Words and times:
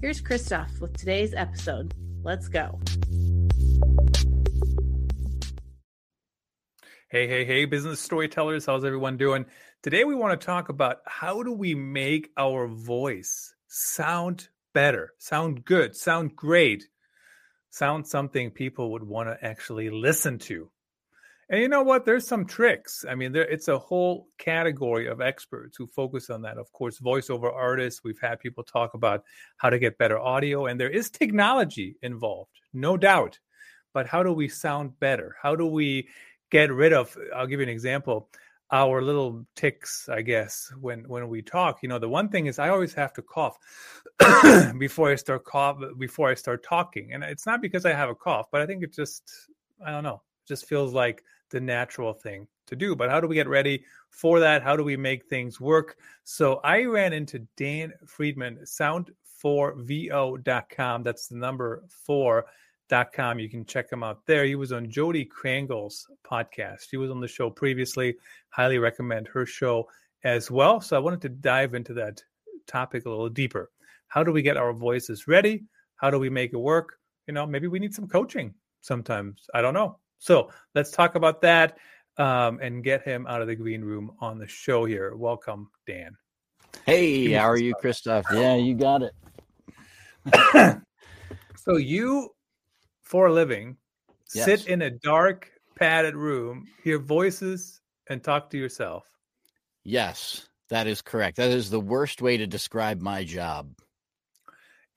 Here's 0.00 0.20
Christoph 0.20 0.80
with 0.80 0.96
today's 0.96 1.34
episode. 1.34 1.92
Let's 2.22 2.46
go. 2.46 2.78
Hey, 7.10 7.26
hey, 7.26 7.44
hey, 7.44 7.64
business 7.64 7.98
storytellers. 7.98 8.64
How's 8.64 8.84
everyone 8.84 9.16
doing? 9.16 9.46
Today, 9.82 10.04
we 10.04 10.14
want 10.14 10.40
to 10.40 10.46
talk 10.46 10.68
about 10.68 10.98
how 11.04 11.42
do 11.42 11.50
we 11.50 11.74
make 11.74 12.30
our 12.36 12.68
voice 12.68 13.52
sound 13.66 14.50
better, 14.72 15.14
sound 15.18 15.64
good, 15.64 15.96
sound 15.96 16.36
great, 16.36 16.88
sound 17.70 18.06
something 18.06 18.52
people 18.52 18.92
would 18.92 19.02
want 19.02 19.28
to 19.28 19.44
actually 19.44 19.90
listen 19.90 20.38
to. 20.38 20.70
And 21.50 21.60
you 21.62 21.68
know 21.68 21.82
what? 21.82 22.04
There's 22.04 22.26
some 22.26 22.44
tricks. 22.44 23.06
I 23.08 23.14
mean, 23.14 23.32
there 23.32 23.46
it's 23.48 23.68
a 23.68 23.78
whole 23.78 24.28
category 24.36 25.06
of 25.06 25.22
experts 25.22 25.78
who 25.78 25.86
focus 25.86 26.28
on 26.28 26.42
that. 26.42 26.58
Of 26.58 26.70
course, 26.72 27.00
voiceover 27.00 27.52
artists. 27.52 28.04
We've 28.04 28.20
had 28.20 28.38
people 28.38 28.62
talk 28.64 28.92
about 28.92 29.24
how 29.56 29.70
to 29.70 29.78
get 29.78 29.96
better 29.96 30.18
audio, 30.18 30.66
and 30.66 30.78
there 30.78 30.90
is 30.90 31.08
technology 31.10 31.96
involved, 32.02 32.50
no 32.74 32.96
doubt. 32.98 33.38
But 33.94 34.06
how 34.06 34.22
do 34.22 34.32
we 34.32 34.48
sound 34.48 34.98
better? 35.00 35.36
How 35.42 35.56
do 35.56 35.66
we 35.66 36.08
get 36.50 36.70
rid 36.70 36.92
of? 36.92 37.16
I'll 37.34 37.46
give 37.46 37.60
you 37.60 37.64
an 37.64 37.70
example. 37.70 38.28
Our 38.70 39.00
little 39.00 39.46
ticks, 39.56 40.10
I 40.10 40.20
guess, 40.20 40.70
when 40.78 41.08
when 41.08 41.28
we 41.28 41.40
talk. 41.40 41.78
You 41.82 41.88
know, 41.88 41.98
the 41.98 42.10
one 42.10 42.28
thing 42.28 42.44
is 42.44 42.58
I 42.58 42.68
always 42.68 42.92
have 42.92 43.14
to 43.14 43.22
cough 43.22 43.56
before 44.78 45.10
I 45.10 45.14
start 45.14 45.46
cough 45.46 45.78
before 45.98 46.28
I 46.28 46.34
start 46.34 46.62
talking, 46.62 47.14
and 47.14 47.24
it's 47.24 47.46
not 47.46 47.62
because 47.62 47.86
I 47.86 47.94
have 47.94 48.10
a 48.10 48.14
cough, 48.14 48.48
but 48.52 48.60
I 48.60 48.66
think 48.66 48.82
it 48.82 48.92
just 48.92 49.22
I 49.82 49.90
don't 49.90 50.04
know, 50.04 50.20
just 50.46 50.66
feels 50.66 50.92
like 50.92 51.24
the 51.50 51.60
natural 51.60 52.12
thing 52.12 52.46
to 52.66 52.76
do. 52.76 52.94
But 52.96 53.10
how 53.10 53.20
do 53.20 53.26
we 53.26 53.34
get 53.34 53.48
ready 53.48 53.84
for 54.10 54.38
that? 54.40 54.62
How 54.62 54.76
do 54.76 54.84
we 54.84 54.96
make 54.96 55.26
things 55.26 55.60
work? 55.60 55.96
So 56.24 56.60
I 56.64 56.84
ran 56.84 57.12
into 57.12 57.40
Dan 57.56 57.92
Friedman, 58.06 58.60
sound4vo.com. 58.64 61.02
That's 61.02 61.28
the 61.28 61.36
number 61.36 61.82
four. 61.88 62.46
Dot 62.88 63.12
com. 63.12 63.38
You 63.38 63.50
can 63.50 63.66
check 63.66 63.92
him 63.92 64.02
out 64.02 64.24
there. 64.24 64.46
He 64.46 64.54
was 64.54 64.72
on 64.72 64.88
Jodi 64.88 65.26
Krangle's 65.26 66.08
podcast. 66.24 66.86
He 66.90 66.96
was 66.96 67.10
on 67.10 67.20
the 67.20 67.28
show 67.28 67.50
previously. 67.50 68.16
Highly 68.48 68.78
recommend 68.78 69.28
her 69.28 69.44
show 69.44 69.86
as 70.24 70.50
well. 70.50 70.80
So 70.80 70.96
I 70.96 71.00
wanted 71.00 71.20
to 71.20 71.28
dive 71.28 71.74
into 71.74 71.92
that 71.92 72.22
topic 72.66 73.04
a 73.04 73.10
little 73.10 73.28
deeper. 73.28 73.70
How 74.06 74.24
do 74.24 74.32
we 74.32 74.40
get 74.40 74.56
our 74.56 74.72
voices 74.72 75.28
ready? 75.28 75.64
How 75.96 76.10
do 76.10 76.18
we 76.18 76.30
make 76.30 76.54
it 76.54 76.58
work? 76.58 76.98
You 77.26 77.34
know, 77.34 77.46
maybe 77.46 77.66
we 77.66 77.78
need 77.78 77.94
some 77.94 78.08
coaching 78.08 78.54
sometimes. 78.80 79.50
I 79.52 79.60
don't 79.60 79.74
know. 79.74 79.98
So 80.18 80.50
let's 80.74 80.90
talk 80.90 81.14
about 81.14 81.40
that 81.42 81.78
um, 82.16 82.58
and 82.60 82.82
get 82.82 83.02
him 83.02 83.26
out 83.26 83.40
of 83.40 83.48
the 83.48 83.54
green 83.54 83.82
room 83.82 84.12
on 84.20 84.38
the 84.38 84.46
show 84.46 84.84
here. 84.84 85.14
Welcome, 85.14 85.70
Dan. 85.86 86.16
Hey, 86.84 87.32
how 87.32 87.48
are 87.48 87.56
you, 87.56 87.74
Christoph? 87.74 88.26
Yeah, 88.32 88.56
you 88.56 88.74
got 88.74 89.02
it. 89.02 89.12
so 91.56 91.76
you, 91.76 92.30
for 93.02 93.26
a 93.26 93.32
living, 93.32 93.76
yes. 94.34 94.44
sit 94.44 94.66
in 94.66 94.82
a 94.82 94.90
dark, 94.90 95.50
padded 95.76 96.16
room, 96.16 96.66
hear 96.82 96.98
voices, 96.98 97.80
and 98.08 98.22
talk 98.22 98.50
to 98.50 98.58
yourself. 98.58 99.04
Yes, 99.84 100.46
that 100.70 100.86
is 100.86 101.00
correct. 101.02 101.36
That 101.36 101.50
is 101.50 101.70
the 101.70 101.80
worst 101.80 102.20
way 102.20 102.36
to 102.38 102.46
describe 102.46 103.00
my 103.00 103.24
job 103.24 103.70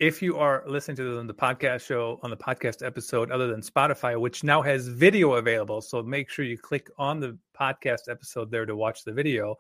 if 0.02 0.20
you 0.20 0.36
are 0.36 0.64
listening 0.66 0.98
to 0.98 1.04
this 1.04 1.20
on 1.20 1.28
the 1.28 1.34
podcast 1.34 1.86
show 1.86 2.20
on 2.24 2.32
the 2.32 2.36
podcast 2.36 2.84
episode 2.84 3.30
other 3.30 3.48
than 3.48 3.62
spotify 3.62 4.20
which 4.20 4.44
now 4.44 4.60
has 4.60 4.88
video 4.88 5.34
available 5.34 5.80
so 5.80 6.02
make 6.02 6.28
sure 6.28 6.44
you 6.44 6.58
click 6.58 6.90
on 6.98 7.20
the 7.20 7.38
podcast 7.62 8.10
episode 8.10 8.50
there 8.50 8.66
to 8.66 8.76
watch 8.76 9.04
the 9.04 9.12
video. 9.12 9.56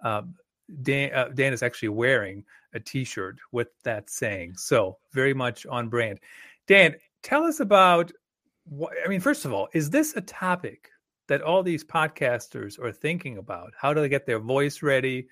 Um, 0.00 0.34
dan, 0.82 1.12
uh, 1.14 1.28
dan 1.34 1.52
is 1.52 1.62
actually 1.62 1.88
wearing 1.88 2.44
a 2.74 2.80
t-shirt 2.80 3.38
with 3.52 3.68
that 3.84 4.10
saying 4.10 4.56
so 4.56 4.98
very 5.12 5.32
much 5.32 5.64
on 5.66 5.88
brand. 5.88 6.20
Dan 6.66 6.96
tell 7.22 7.44
us 7.44 7.60
about 7.60 8.12
what 8.68 8.92
i 9.04 9.08
mean 9.08 9.20
first 9.20 9.44
of 9.44 9.52
all 9.52 9.68
is 9.72 9.90
this 9.90 10.16
a 10.16 10.20
topic 10.20 10.90
that 11.28 11.40
all 11.40 11.62
these 11.62 11.84
podcasters 11.84 12.78
are 12.78 12.92
thinking 12.92 13.38
about? 13.38 13.72
How 13.80 13.94
do 13.94 14.00
they 14.00 14.08
get 14.08 14.26
their 14.26 14.40
voice 14.40 14.82
ready? 14.82 15.28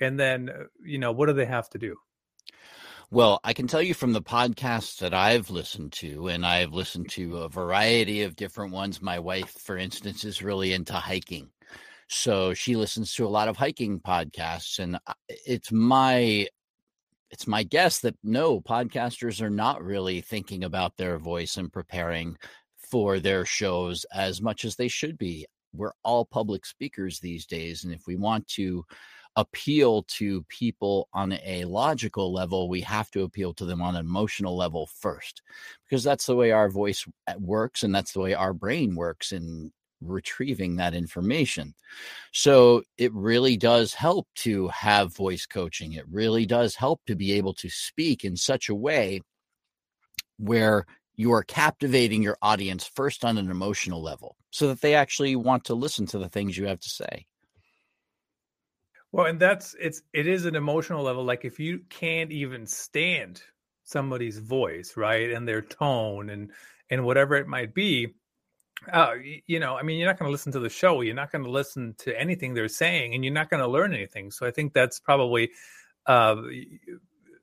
And 0.00 0.18
then 0.18 0.48
uh, 0.48 0.64
you 0.82 0.98
know 0.98 1.12
what 1.12 1.26
do 1.26 1.32
they 1.32 1.46
have 1.46 1.68
to 1.70 1.78
do 1.78 1.96
well, 3.10 3.40
I 3.44 3.52
can 3.52 3.68
tell 3.68 3.82
you 3.82 3.94
from 3.94 4.12
the 4.12 4.22
podcasts 4.22 4.98
that 4.98 5.14
I've 5.14 5.50
listened 5.50 5.92
to, 5.94 6.28
and 6.28 6.44
I've 6.44 6.72
listened 6.72 7.08
to 7.10 7.38
a 7.38 7.48
variety 7.48 8.22
of 8.22 8.34
different 8.34 8.72
ones. 8.72 9.00
My 9.00 9.20
wife, 9.20 9.50
for 9.60 9.76
instance, 9.76 10.24
is 10.24 10.42
really 10.42 10.72
into 10.72 10.94
hiking. 10.94 11.50
So 12.08 12.54
she 12.54 12.76
listens 12.76 13.14
to 13.14 13.26
a 13.26 13.28
lot 13.28 13.48
of 13.48 13.56
hiking 13.56 14.00
podcasts, 14.00 14.78
and 14.78 14.98
it's 15.28 15.70
my 15.70 16.48
it's 17.30 17.46
my 17.46 17.62
guess 17.64 18.00
that 18.00 18.16
no 18.22 18.60
podcasters 18.60 19.40
are 19.40 19.50
not 19.50 19.82
really 19.82 20.20
thinking 20.20 20.64
about 20.64 20.96
their 20.96 21.18
voice 21.18 21.56
and 21.56 21.72
preparing 21.72 22.36
for 22.90 23.18
their 23.18 23.44
shows 23.44 24.06
as 24.14 24.40
much 24.40 24.64
as 24.64 24.76
they 24.76 24.88
should 24.88 25.18
be. 25.18 25.46
We're 25.72 25.92
all 26.04 26.24
public 26.24 26.64
speakers 26.64 27.20
these 27.20 27.46
days, 27.46 27.84
and 27.84 27.92
if 27.92 28.06
we 28.06 28.16
want 28.16 28.48
to 28.48 28.84
appeal 29.36 30.02
to 30.04 30.42
people 30.44 31.08
on 31.12 31.32
a 31.44 31.64
logical 31.66 32.32
level, 32.32 32.68
we 32.68 32.80
have 32.80 33.10
to 33.10 33.22
appeal 33.22 33.52
to 33.54 33.64
them 33.64 33.82
on 33.82 33.94
an 33.94 34.00
emotional 34.00 34.56
level 34.56 34.86
first, 34.86 35.42
because 35.84 36.02
that's 36.02 36.26
the 36.26 36.36
way 36.36 36.50
our 36.50 36.70
voice 36.70 37.06
uh, 37.28 37.34
works 37.38 37.82
and 37.82 37.94
that's 37.94 38.12
the 38.12 38.20
way 38.20 38.34
our 38.34 38.54
brain 38.54 38.96
works 38.96 39.32
in 39.32 39.70
retrieving 40.00 40.76
that 40.76 40.94
information. 40.94 41.74
So 42.32 42.82
it 42.98 43.12
really 43.14 43.56
does 43.56 43.94
help 43.94 44.28
to 44.36 44.68
have 44.68 45.14
voice 45.14 45.46
coaching. 45.46 45.92
It 45.92 46.04
really 46.10 46.46
does 46.46 46.74
help 46.74 47.00
to 47.06 47.14
be 47.14 47.32
able 47.32 47.54
to 47.54 47.68
speak 47.68 48.24
in 48.24 48.36
such 48.36 48.68
a 48.68 48.74
way 48.74 49.20
where 50.38 50.86
you 51.14 51.32
are 51.32 51.42
captivating 51.42 52.22
your 52.22 52.36
audience 52.42 52.90
first 52.94 53.24
on 53.24 53.38
an 53.38 53.50
emotional 53.50 54.02
level 54.02 54.36
so 54.50 54.68
that 54.68 54.82
they 54.82 54.94
actually 54.94 55.34
want 55.34 55.64
to 55.64 55.74
listen 55.74 56.06
to 56.06 56.18
the 56.18 56.28
things 56.28 56.56
you 56.56 56.66
have 56.66 56.80
to 56.80 56.90
say. 56.90 57.26
Well, 59.12 59.26
and 59.26 59.40
that's 59.40 59.74
it's 59.80 60.02
it 60.12 60.26
is 60.26 60.44
an 60.44 60.56
emotional 60.56 61.02
level. 61.02 61.24
Like 61.24 61.44
if 61.44 61.58
you 61.58 61.80
can't 61.88 62.30
even 62.30 62.66
stand 62.66 63.42
somebody's 63.84 64.38
voice, 64.38 64.96
right, 64.96 65.30
and 65.30 65.46
their 65.46 65.62
tone 65.62 66.30
and 66.30 66.50
and 66.90 67.04
whatever 67.04 67.34
it 67.36 67.46
might 67.46 67.74
be, 67.74 68.14
uh, 68.92 69.14
you 69.46 69.58
know, 69.58 69.76
I 69.76 69.82
mean, 69.82 69.98
you're 69.98 70.08
not 70.08 70.18
going 70.18 70.28
to 70.28 70.32
listen 70.32 70.52
to 70.52 70.60
the 70.60 70.68
show. 70.68 71.00
You're 71.00 71.14
not 71.14 71.32
going 71.32 71.44
to 71.44 71.50
listen 71.50 71.94
to 71.98 72.18
anything 72.18 72.54
they're 72.54 72.68
saying, 72.68 73.14
and 73.14 73.24
you're 73.24 73.34
not 73.34 73.50
going 73.50 73.62
to 73.62 73.68
learn 73.68 73.94
anything. 73.94 74.30
So 74.30 74.46
I 74.46 74.50
think 74.50 74.72
that's 74.72 75.00
probably 75.00 75.50
uh, 76.06 76.36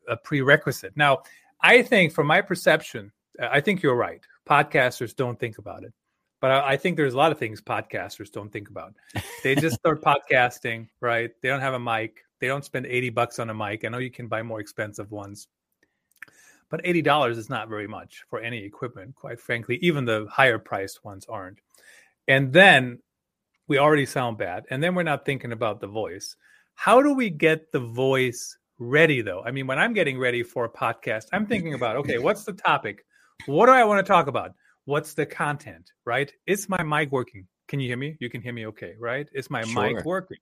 a 0.08 0.18
prerequisite. 0.18 0.96
Now, 0.96 1.24
I 1.62 1.82
think, 1.82 2.14
from 2.14 2.28
my 2.28 2.42
perception, 2.42 3.12
I 3.42 3.62
think 3.62 3.82
you're 3.82 3.96
right. 3.96 4.22
Podcasters 4.48 5.16
don't 5.16 5.40
think 5.40 5.58
about 5.58 5.84
it. 5.84 5.94
But 6.44 6.52
I, 6.52 6.72
I, 6.72 6.78
think 6.78 6.98
there's 6.98 7.14
a 7.14 7.18
lot 7.18 7.32
of 7.32 7.40
things 7.40 7.62
podcasters 7.62 8.30
don't 8.30 8.52
think 8.52 8.68
about. 8.68 8.94
They 9.46 9.56
just 9.56 9.78
start 9.78 10.02
podcasting, 10.32 10.90
right? 11.00 11.32
They 11.42 11.48
don't 11.48 11.62
have 11.62 11.74
a 11.74 11.80
mic. 11.80 12.26
They 12.42 12.48
don't 12.48 12.66
spend 12.66 12.86
80 12.86 13.12
bucks 13.12 13.40
on 13.40 13.50
a 13.50 13.54
mic. 13.54 13.86
I 13.86 13.88
know 13.88 14.00
you 14.00 14.12
can 14.12 14.28
buy 14.28 14.44
more 14.44 14.60
expensive 14.60 15.10
ones. 15.10 15.48
But 16.70 16.84
$80 16.84 17.38
is 17.38 17.50
not 17.50 17.70
very 17.70 17.88
much 17.88 18.26
for 18.30 18.42
any 18.42 18.58
equipment, 18.58 19.16
quite 19.16 19.40
frankly. 19.40 19.80
Even 19.82 20.04
the 20.04 20.28
higher 20.30 20.60
priced 20.60 21.06
ones 21.06 21.26
aren't. 21.30 21.60
And 22.28 22.52
then 22.52 23.00
we 23.70 23.78
already 23.78 24.06
sound 24.06 24.38
bad. 24.38 24.66
And 24.70 24.84
then 24.84 24.96
we're 24.96 25.04
not 25.04 25.26
thinking 25.26 25.54
about 25.54 25.80
the 25.80 25.88
voice. 25.88 26.36
How 26.76 27.02
do 27.02 27.14
we 27.14 27.30
get 27.30 27.72
the 27.72 27.80
voice 27.80 28.58
ready, 28.80 29.22
though? 29.22 29.44
I 29.46 29.52
mean, 29.52 29.66
when 29.66 29.80
I'm 29.80 29.94
getting 29.94 30.20
ready 30.20 30.44
for 30.44 30.66
a 30.66 30.70
podcast, 30.70 31.28
I'm 31.32 31.46
thinking 31.46 31.74
about, 31.74 31.96
okay, 31.96 32.18
what's 32.18 32.44
the 32.44 32.52
topic? 32.52 33.06
What 33.46 33.68
do 33.68 33.72
I 33.72 33.86
want 33.86 34.06
to 34.06 34.12
talk 34.12 34.28
about? 34.28 34.56
What's 34.86 35.14
the 35.14 35.26
content, 35.26 35.92
right? 36.06 36.32
Is 36.46 36.70
my 36.70 36.84
mic 36.84 37.12
working? 37.12 37.48
Can 37.68 37.80
you 37.80 37.88
hear 37.88 37.98
me? 37.98 38.18
You 38.20 38.30
can 38.30 38.42
hear 38.42 38.54
me 38.54 38.68
okay, 38.68 38.94
right? 39.00 39.28
Is 39.34 39.50
my 39.50 39.64
sure. 39.64 39.94
mic 39.94 40.06
working? 40.06 40.38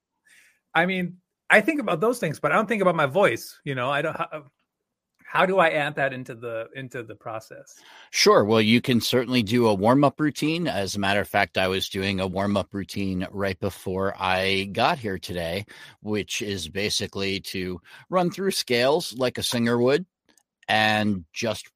I 0.73 0.85
mean, 0.85 1.17
I 1.49 1.61
think 1.61 1.79
about 1.81 1.99
those 1.99 2.19
things, 2.19 2.39
but 2.39 2.51
I 2.51 2.55
don't 2.55 2.67
think 2.67 2.81
about 2.81 2.95
my 2.95 3.05
voice. 3.05 3.59
You 3.63 3.75
know, 3.75 3.89
I 3.89 4.01
don't. 4.01 4.15
How, 4.15 4.43
how 5.31 5.45
do 5.45 5.59
I 5.59 5.69
add 5.69 5.95
that 5.95 6.11
into 6.11 6.35
the 6.35 6.67
into 6.75 7.03
the 7.03 7.15
process? 7.15 7.75
Sure. 8.09 8.43
Well, 8.43 8.59
you 8.59 8.81
can 8.81 8.99
certainly 8.99 9.43
do 9.43 9.67
a 9.67 9.73
warm 9.73 10.03
up 10.03 10.19
routine. 10.19 10.67
As 10.67 10.95
a 10.95 10.99
matter 10.99 11.21
of 11.21 11.27
fact, 11.27 11.57
I 11.57 11.69
was 11.69 11.87
doing 11.87 12.19
a 12.19 12.27
warm 12.27 12.57
up 12.57 12.73
routine 12.73 13.25
right 13.31 13.57
before 13.57 14.13
I 14.19 14.69
got 14.73 14.99
here 14.99 15.17
today, 15.17 15.65
which 16.01 16.41
is 16.41 16.67
basically 16.67 17.39
to 17.41 17.79
run 18.09 18.29
through 18.29 18.51
scales 18.51 19.13
like 19.17 19.37
a 19.37 19.43
singer 19.43 19.77
would 19.77 20.05
and 20.67 21.23
just 21.31 21.69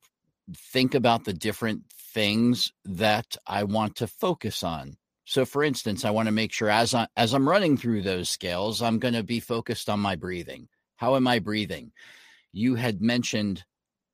think 0.54 0.94
about 0.94 1.24
the 1.24 1.34
different 1.34 1.84
things 2.16 2.72
that 2.86 3.36
I 3.46 3.66
want 3.66 3.98
to 3.98 4.08
focus 4.08 4.64
on. 4.64 4.96
So 5.26 5.46
for 5.46 5.64
instance, 5.64 6.06
I 6.06 6.12
want 6.12 6.28
to 6.28 6.32
make 6.32 6.54
sure 6.54 6.70
as 6.70 6.96
I 6.96 7.08
as 7.18 7.34
I'm 7.34 7.48
running 7.48 7.76
through 7.76 8.04
those 8.04 8.30
scales, 8.30 8.82
I'm 8.82 9.00
going 9.00 9.16
to 9.16 9.24
be 9.24 9.42
focused 9.42 9.90
on 9.90 10.00
my 10.00 10.16
breathing. 10.16 10.70
How 10.96 11.18
am 11.18 11.28
I 11.28 11.40
breathing? 11.40 11.92
You 12.54 12.76
had 12.76 13.02
mentioned 13.02 13.66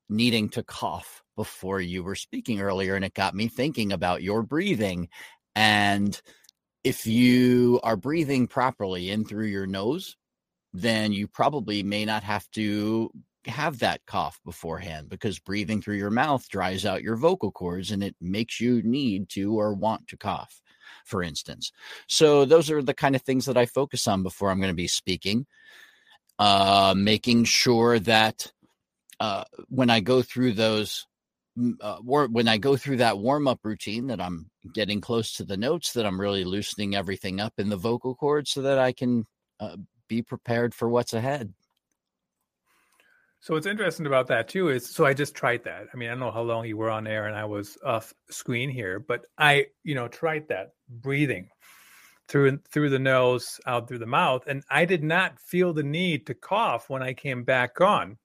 needing 0.09 0.49
to 0.49 0.63
cough 0.63 1.21
before 1.37 1.79
you 1.79 2.03
were 2.03 2.15
speaking 2.15 2.59
earlier 2.59 2.95
and 2.95 3.05
it 3.05 3.13
got 3.13 3.35
me 3.35 3.47
thinking 3.47 3.91
about 3.91 4.23
your 4.23 4.41
breathing 4.41 5.07
and 5.55 6.19
if 6.83 7.05
you 7.05 7.79
are 7.83 7.95
breathing 7.95 8.47
properly 8.47 9.11
in 9.11 9.25
through 9.25 9.45
your 9.45 9.67
nose, 9.67 10.17
then 10.73 11.13
you 11.13 11.27
probably 11.27 11.83
may 11.83 12.05
not 12.05 12.23
have 12.23 12.49
to 12.51 13.11
have 13.45 13.79
that 13.79 14.05
cough 14.05 14.39
beforehand 14.45 15.09
because 15.09 15.39
breathing 15.39 15.81
through 15.81 15.95
your 15.95 16.11
mouth 16.11 16.47
dries 16.49 16.85
out 16.85 17.01
your 17.03 17.15
vocal 17.15 17.51
cords 17.51 17.91
and 17.91 18.03
it 18.03 18.15
makes 18.21 18.59
you 18.59 18.81
need 18.83 19.29
to 19.29 19.59
or 19.59 19.73
want 19.73 20.07
to 20.07 20.17
cough, 20.17 20.61
for 21.05 21.23
instance. 21.23 21.71
So, 22.07 22.45
those 22.45 22.69
are 22.69 22.81
the 22.81 22.93
kind 22.93 23.15
of 23.15 23.21
things 23.23 23.45
that 23.45 23.57
I 23.57 23.65
focus 23.65 24.07
on 24.07 24.23
before 24.23 24.51
I'm 24.51 24.59
going 24.59 24.71
to 24.71 24.75
be 24.75 24.87
speaking. 24.87 25.45
Uh, 26.39 26.95
making 26.97 27.43
sure 27.43 27.99
that 27.99 28.51
uh, 29.19 29.43
when 29.69 29.91
I 29.91 29.99
go 29.99 30.23
through 30.23 30.53
those 30.53 31.05
uh, 31.81 31.97
when 31.97 32.47
I 32.47 32.57
go 32.57 32.77
through 32.77 32.97
that 32.97 33.17
warm 33.17 33.47
up 33.47 33.59
routine, 33.63 34.07
that 34.07 34.21
I'm 34.21 34.49
getting 34.73 35.01
close 35.01 35.33
to 35.33 35.43
the 35.43 35.57
notes, 35.57 35.93
that 35.93 36.05
I'm 36.05 36.19
really 36.19 36.45
loosening 36.45 36.95
everything 36.95 37.41
up 37.41 37.53
in 37.57 37.69
the 37.69 37.77
vocal 37.77 38.15
cords 38.15 38.51
so 38.51 38.61
that 38.63 38.79
I 38.79 38.93
can 38.93 39.27
uh, 39.59 39.75
be 40.07 40.21
prepared 40.21 40.73
for 40.73 40.89
what's 40.89 41.13
ahead. 41.13 41.53
So 43.41 43.55
what's 43.55 43.65
interesting 43.65 44.05
about 44.05 44.27
that 44.27 44.47
too 44.47 44.69
is 44.69 44.87
so 44.87 45.03
I 45.03 45.15
just 45.15 45.33
tried 45.33 45.63
that. 45.63 45.87
I 45.91 45.97
mean, 45.97 46.09
I 46.09 46.11
don't 46.11 46.19
know 46.19 46.31
how 46.31 46.43
long 46.43 46.65
you 46.67 46.77
were 46.77 46.91
on 46.91 47.07
air 47.07 47.25
and 47.25 47.35
I 47.35 47.43
was 47.43 47.75
off 47.83 48.13
screen 48.29 48.69
here, 48.69 48.99
but 48.99 49.25
I, 49.35 49.65
you 49.83 49.95
know, 49.95 50.07
tried 50.07 50.47
that 50.49 50.73
breathing 50.87 51.49
through 52.27 52.59
through 52.71 52.91
the 52.91 52.99
nose, 52.99 53.59
out 53.65 53.87
through 53.87 53.97
the 53.97 54.05
mouth, 54.05 54.43
and 54.45 54.63
I 54.69 54.85
did 54.85 55.03
not 55.03 55.39
feel 55.39 55.73
the 55.73 55.81
need 55.81 56.27
to 56.27 56.35
cough 56.35 56.87
when 56.87 57.01
I 57.01 57.13
came 57.13 57.43
back 57.43 57.81
on. 57.81 58.19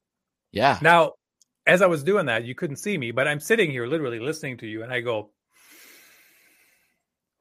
Yeah. 0.52 0.78
Now, 0.82 1.12
as 1.66 1.80
I 1.80 1.86
was 1.86 2.04
doing 2.04 2.26
that, 2.26 2.44
you 2.44 2.54
couldn't 2.54 2.76
see 2.76 2.98
me, 2.98 3.10
but 3.10 3.26
I'm 3.26 3.40
sitting 3.40 3.70
here 3.70 3.86
literally 3.86 4.20
listening 4.20 4.58
to 4.58 4.66
you, 4.66 4.82
and 4.82 4.92
I 4.92 5.00
go, 5.00 5.30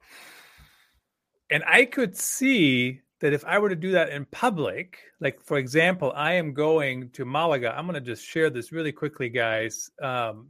and 1.50 1.62
I 1.66 1.84
could 1.84 2.16
see 2.16 3.02
that 3.20 3.32
if 3.32 3.44
I 3.44 3.58
were 3.58 3.68
to 3.68 3.76
do 3.76 3.92
that 3.92 4.10
in 4.10 4.26
public, 4.26 4.98
like 5.20 5.40
for 5.42 5.56
example, 5.56 6.12
I 6.14 6.34
am 6.34 6.52
going 6.52 7.10
to 7.10 7.24
Malaga. 7.24 7.74
I'm 7.76 7.86
going 7.86 7.94
to 7.94 8.00
just 8.00 8.24
share 8.24 8.50
this 8.50 8.72
really 8.72 8.92
quickly, 8.92 9.28
guys. 9.28 9.90
Um, 10.02 10.48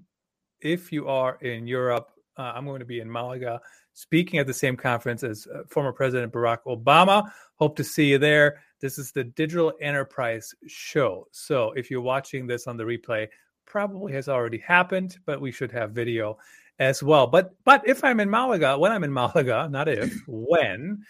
if 0.60 0.90
you 0.90 1.08
are 1.08 1.36
in 1.42 1.66
Europe, 1.66 2.10
uh, 2.36 2.52
I'm 2.54 2.64
going 2.64 2.80
to 2.80 2.86
be 2.86 3.00
in 3.00 3.10
Malaga 3.10 3.60
speaking 3.92 4.38
at 4.38 4.46
the 4.46 4.54
same 4.54 4.76
conference 4.76 5.22
as 5.22 5.46
uh, 5.46 5.62
former 5.68 5.92
President 5.92 6.32
Barack 6.32 6.58
Obama. 6.66 7.30
Hope 7.56 7.76
to 7.76 7.84
see 7.84 8.06
you 8.10 8.18
there. 8.18 8.62
This 8.80 8.98
is 8.98 9.10
the 9.12 9.24
Digital 9.24 9.72
Enterprise 9.80 10.54
Show. 10.66 11.28
So 11.30 11.72
if 11.72 11.90
you're 11.90 12.02
watching 12.02 12.46
this 12.46 12.66
on 12.66 12.76
the 12.76 12.84
replay, 12.84 13.28
probably 13.64 14.12
has 14.12 14.28
already 14.28 14.58
happened, 14.58 15.18
but 15.24 15.40
we 15.40 15.50
should 15.50 15.72
have 15.72 15.92
video 15.92 16.36
as 16.78 17.02
well. 17.02 17.26
But 17.26 17.54
but 17.64 17.88
if 17.88 18.04
I'm 18.04 18.20
in 18.20 18.28
Malaga, 18.28 18.78
when 18.78 18.92
I'm 18.92 19.04
in 19.04 19.12
Malaga, 19.12 19.68
not 19.70 19.88
if, 19.88 20.14
when 20.26 21.02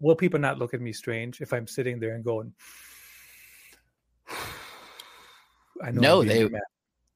will 0.00 0.16
people 0.16 0.40
not 0.40 0.58
look 0.58 0.74
at 0.74 0.80
me 0.80 0.92
strange 0.92 1.40
if 1.40 1.52
I'm 1.52 1.66
sitting 1.66 1.98
there 2.00 2.14
and 2.14 2.24
going? 2.24 2.52
I 5.82 5.90
know 5.90 6.00
no, 6.00 6.24
they 6.24 6.50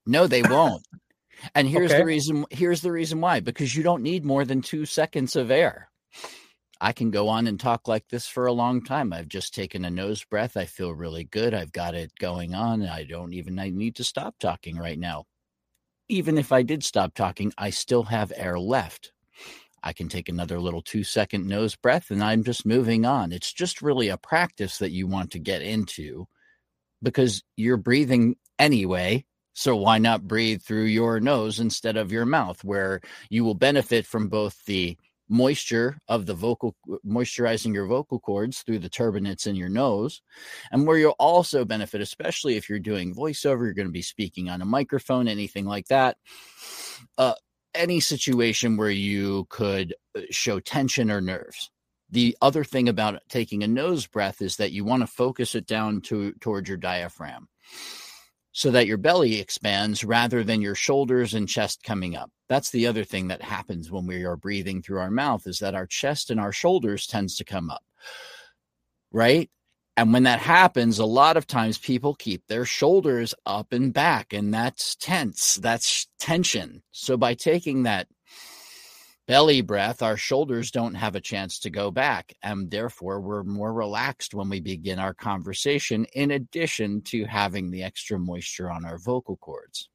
no, 0.06 0.26
they 0.26 0.42
won't. 0.42 0.86
and 1.54 1.68
here's 1.68 1.90
okay. 1.90 2.00
the 2.00 2.06
reason. 2.06 2.46
Here's 2.50 2.80
the 2.80 2.92
reason 2.92 3.20
why. 3.20 3.40
Because 3.40 3.74
you 3.74 3.82
don't 3.82 4.02
need 4.02 4.24
more 4.24 4.44
than 4.44 4.62
two 4.62 4.86
seconds 4.86 5.36
of 5.36 5.50
air. 5.50 5.90
I 6.80 6.92
can 6.92 7.10
go 7.10 7.28
on 7.28 7.48
and 7.48 7.58
talk 7.58 7.88
like 7.88 8.08
this 8.08 8.28
for 8.28 8.46
a 8.46 8.52
long 8.52 8.84
time. 8.84 9.12
I've 9.12 9.28
just 9.28 9.52
taken 9.52 9.84
a 9.84 9.90
nose 9.90 10.24
breath. 10.24 10.56
I 10.56 10.64
feel 10.64 10.92
really 10.92 11.24
good. 11.24 11.52
I've 11.52 11.72
got 11.72 11.94
it 11.94 12.12
going 12.20 12.54
on. 12.54 12.86
I 12.86 13.04
don't 13.04 13.32
even 13.32 13.58
I 13.58 13.70
need 13.70 13.96
to 13.96 14.04
stop 14.04 14.36
talking 14.38 14.76
right 14.76 14.98
now. 14.98 15.26
Even 16.08 16.38
if 16.38 16.52
I 16.52 16.62
did 16.62 16.84
stop 16.84 17.14
talking, 17.14 17.52
I 17.58 17.70
still 17.70 18.04
have 18.04 18.32
air 18.34 18.58
left. 18.58 19.12
I 19.82 19.92
can 19.92 20.08
take 20.08 20.28
another 20.28 20.58
little 20.58 20.82
two 20.82 21.04
second 21.04 21.46
nose 21.46 21.76
breath 21.76 22.10
and 22.10 22.22
I'm 22.22 22.44
just 22.44 22.66
moving 22.66 23.04
on. 23.04 23.32
It's 23.32 23.52
just 23.52 23.82
really 23.82 24.08
a 24.08 24.16
practice 24.16 24.78
that 24.78 24.90
you 24.90 25.06
want 25.06 25.32
to 25.32 25.38
get 25.38 25.62
into 25.62 26.26
because 27.02 27.42
you're 27.56 27.76
breathing 27.76 28.36
anyway. 28.58 29.24
So 29.54 29.76
why 29.76 29.98
not 29.98 30.28
breathe 30.28 30.62
through 30.62 30.84
your 30.84 31.20
nose 31.20 31.58
instead 31.58 31.96
of 31.96 32.12
your 32.12 32.24
mouth, 32.24 32.62
where 32.62 33.00
you 33.28 33.44
will 33.44 33.54
benefit 33.54 34.06
from 34.06 34.28
both 34.28 34.64
the 34.66 34.96
moisture 35.28 35.98
of 36.08 36.26
the 36.26 36.34
vocal 36.34 36.74
moisturizing 37.06 37.74
your 37.74 37.86
vocal 37.86 38.18
cords 38.18 38.62
through 38.62 38.78
the 38.78 38.88
turbinates 38.88 39.46
in 39.46 39.54
your 39.54 39.68
nose 39.68 40.22
and 40.72 40.86
where 40.86 40.96
you'll 40.96 41.14
also 41.18 41.64
benefit 41.64 42.00
especially 42.00 42.56
if 42.56 42.68
you're 42.68 42.78
doing 42.78 43.14
voiceover 43.14 43.64
you're 43.64 43.74
going 43.74 43.86
to 43.86 43.92
be 43.92 44.00
speaking 44.00 44.48
on 44.48 44.62
a 44.62 44.64
microphone 44.64 45.28
anything 45.28 45.66
like 45.66 45.86
that 45.88 46.16
uh, 47.18 47.34
any 47.78 48.00
situation 48.00 48.76
where 48.76 48.90
you 48.90 49.46
could 49.48 49.94
uh, 50.16 50.22
show 50.30 50.60
tension 50.60 51.10
or 51.10 51.20
nerves. 51.20 51.70
The 52.10 52.36
other 52.42 52.64
thing 52.64 52.88
about 52.88 53.20
taking 53.28 53.62
a 53.62 53.68
nose 53.68 54.06
breath 54.06 54.42
is 54.42 54.56
that 54.56 54.72
you 54.72 54.84
want 54.84 55.02
to 55.02 55.06
focus 55.06 55.54
it 55.54 55.66
down 55.66 56.00
to 56.02 56.32
towards 56.40 56.68
your 56.68 56.78
diaphragm 56.78 57.48
so 58.52 58.70
that 58.72 58.86
your 58.86 58.96
belly 58.96 59.38
expands 59.38 60.02
rather 60.02 60.42
than 60.42 60.60
your 60.60 60.74
shoulders 60.74 61.34
and 61.34 61.48
chest 61.48 61.82
coming 61.84 62.16
up. 62.16 62.30
That's 62.48 62.70
the 62.70 62.86
other 62.86 63.04
thing 63.04 63.28
that 63.28 63.42
happens 63.42 63.90
when 63.90 64.06
we 64.06 64.24
are 64.24 64.36
breathing 64.36 64.82
through 64.82 64.98
our 64.98 65.10
mouth 65.10 65.46
is 65.46 65.60
that 65.60 65.74
our 65.74 65.86
chest 65.86 66.30
and 66.30 66.40
our 66.40 66.50
shoulders 66.50 67.06
tends 67.06 67.36
to 67.36 67.44
come 67.44 67.70
up. 67.70 67.84
Right? 69.12 69.50
And 69.98 70.12
when 70.12 70.22
that 70.22 70.38
happens, 70.38 71.00
a 71.00 71.04
lot 71.04 71.36
of 71.36 71.48
times 71.48 71.76
people 71.76 72.14
keep 72.14 72.46
their 72.46 72.64
shoulders 72.64 73.34
up 73.44 73.72
and 73.72 73.92
back, 73.92 74.32
and 74.32 74.54
that's 74.54 74.94
tense. 74.94 75.56
That's 75.56 76.06
tension. 76.20 76.84
So 76.92 77.16
by 77.16 77.34
taking 77.34 77.82
that 77.82 78.06
belly 79.26 79.60
breath, 79.60 80.00
our 80.00 80.16
shoulders 80.16 80.70
don't 80.70 80.94
have 80.94 81.16
a 81.16 81.20
chance 81.20 81.58
to 81.58 81.70
go 81.70 81.90
back. 81.90 82.32
And 82.44 82.70
therefore, 82.70 83.20
we're 83.20 83.42
more 83.42 83.72
relaxed 83.72 84.34
when 84.34 84.48
we 84.48 84.60
begin 84.60 85.00
our 85.00 85.14
conversation, 85.14 86.04
in 86.12 86.30
addition 86.30 87.02
to 87.06 87.24
having 87.24 87.72
the 87.72 87.82
extra 87.82 88.20
moisture 88.20 88.70
on 88.70 88.84
our 88.84 88.98
vocal 88.98 89.36
cords. 89.38 89.88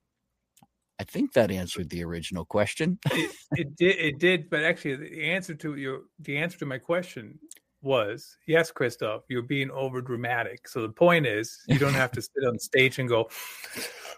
I 0.99 1.05
think 1.05 1.31
that 1.31 1.49
answered 1.49 1.89
the 1.89 2.03
original 2.03 2.43
question. 2.43 2.99
it, 3.09 3.31
it, 3.53 3.75
did. 3.77 3.95
It 3.95 4.19
did. 4.19 4.49
But 4.49 4.63
actually, 4.63 4.97
the 4.97 5.31
answer 5.31 5.55
to 5.55 5.75
your 5.75 6.01
the 6.19 6.39
answer 6.39 6.59
to 6.59 6.65
my 6.65 6.77
question 6.77 7.39
was 7.83 8.37
yes, 8.47 8.71
Christoph, 8.71 9.23
you're 9.29 9.41
being 9.41 9.69
over 9.71 10.01
dramatic. 10.01 10.67
So 10.67 10.81
the 10.81 10.89
point 10.89 11.25
is, 11.25 11.59
you 11.67 11.77
don't 11.77 11.93
have 11.93 12.11
to 12.13 12.21
sit 12.21 12.47
on 12.47 12.57
stage 12.57 12.99
and 12.99 13.07
go, 13.07 13.29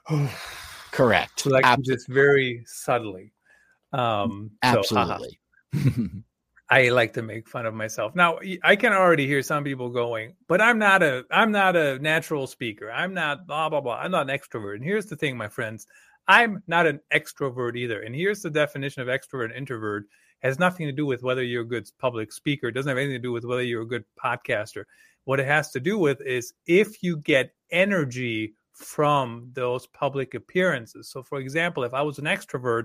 correct. 0.91 1.41
So 1.41 1.49
like 1.49 1.65
Absolutely. 1.65 1.95
just 1.95 2.07
very 2.07 2.63
subtly. 2.65 3.33
Um, 3.91 4.51
Absolutely. 4.63 5.39
So, 5.73 6.05
I 6.69 6.89
like 6.89 7.13
to 7.13 7.21
make 7.21 7.47
fun 7.47 7.65
of 7.65 7.73
myself. 7.73 8.15
Now 8.15 8.39
I 8.63 8.75
can 8.75 8.91
already 8.91 9.27
hear 9.27 9.41
some 9.43 9.63
people 9.63 9.89
going, 9.89 10.35
but 10.47 10.61
I'm 10.61 10.79
not 10.79 11.03
a 11.03 11.25
I'm 11.29 11.51
not 11.51 11.75
a 11.75 11.99
natural 11.99 12.47
speaker. 12.47 12.91
I'm 12.91 13.13
not 13.13 13.45
blah 13.45 13.69
blah 13.69 13.81
blah. 13.81 13.97
I'm 13.97 14.11
not 14.11 14.29
an 14.29 14.37
extrovert. 14.37 14.75
And 14.75 14.83
here's 14.83 15.05
the 15.05 15.15
thing, 15.15 15.37
my 15.37 15.47
friends. 15.47 15.85
I'm 16.27 16.63
not 16.65 16.87
an 16.87 17.01
extrovert 17.13 17.77
either. 17.77 18.01
And 18.01 18.15
here's 18.15 18.41
the 18.41 18.49
definition 18.49 19.03
of 19.03 19.07
extrovert 19.07 19.45
and 19.45 19.53
introvert 19.53 20.05
has 20.45 20.59
nothing 20.59 20.85
to 20.85 20.93
do 20.93 21.05
with 21.05 21.23
whether 21.23 21.43
you're 21.43 21.63
a 21.63 21.67
good 21.67 21.89
public 21.97 22.31
speaker. 22.31 22.67
It 22.67 22.73
doesn't 22.73 22.89
have 22.89 22.97
anything 22.97 23.15
to 23.15 23.19
do 23.19 23.31
with 23.31 23.45
whether 23.45 23.63
you're 23.63 23.81
a 23.81 23.87
good 23.87 24.05
podcaster. 24.23 24.83
What 25.23 25.39
it 25.39 25.47
has 25.47 25.71
to 25.71 25.79
do 25.79 25.97
with 25.97 26.21
is 26.21 26.53
if 26.67 27.01
you 27.01 27.17
get 27.17 27.53
energy 27.71 28.53
from 28.73 29.49
those 29.53 29.87
public 29.87 30.33
appearances. 30.33 31.09
So, 31.09 31.23
for 31.23 31.39
example, 31.39 31.83
if 31.83 31.93
I 31.93 32.01
was 32.03 32.19
an 32.19 32.25
extrovert, 32.25 32.83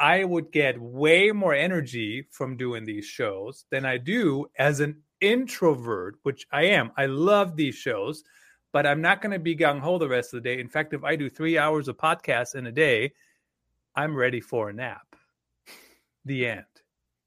I 0.00 0.24
would 0.24 0.50
get 0.50 0.80
way 0.80 1.32
more 1.32 1.54
energy 1.54 2.26
from 2.30 2.56
doing 2.56 2.84
these 2.84 3.04
shows 3.04 3.64
than 3.70 3.84
I 3.84 3.98
do 3.98 4.46
as 4.58 4.80
an 4.80 5.02
introvert, 5.20 6.16
which 6.22 6.46
I 6.50 6.64
am. 6.64 6.92
I 6.96 7.06
love 7.06 7.56
these 7.56 7.74
shows, 7.74 8.24
but 8.72 8.86
I'm 8.86 9.02
not 9.02 9.20
going 9.20 9.32
to 9.32 9.38
be 9.38 9.56
gung 9.56 9.80
ho 9.80 9.98
the 9.98 10.08
rest 10.08 10.32
of 10.32 10.42
the 10.42 10.48
day. 10.48 10.60
In 10.60 10.68
fact, 10.68 10.94
if 10.94 11.04
I 11.04 11.16
do 11.16 11.28
three 11.28 11.58
hours 11.58 11.88
of 11.88 11.96
podcasts 11.96 12.54
in 12.54 12.66
a 12.66 12.72
day, 12.72 13.12
I'm 13.94 14.16
ready 14.16 14.40
for 14.40 14.70
a 14.70 14.72
nap. 14.72 15.16
The 16.24 16.46
end. 16.46 16.67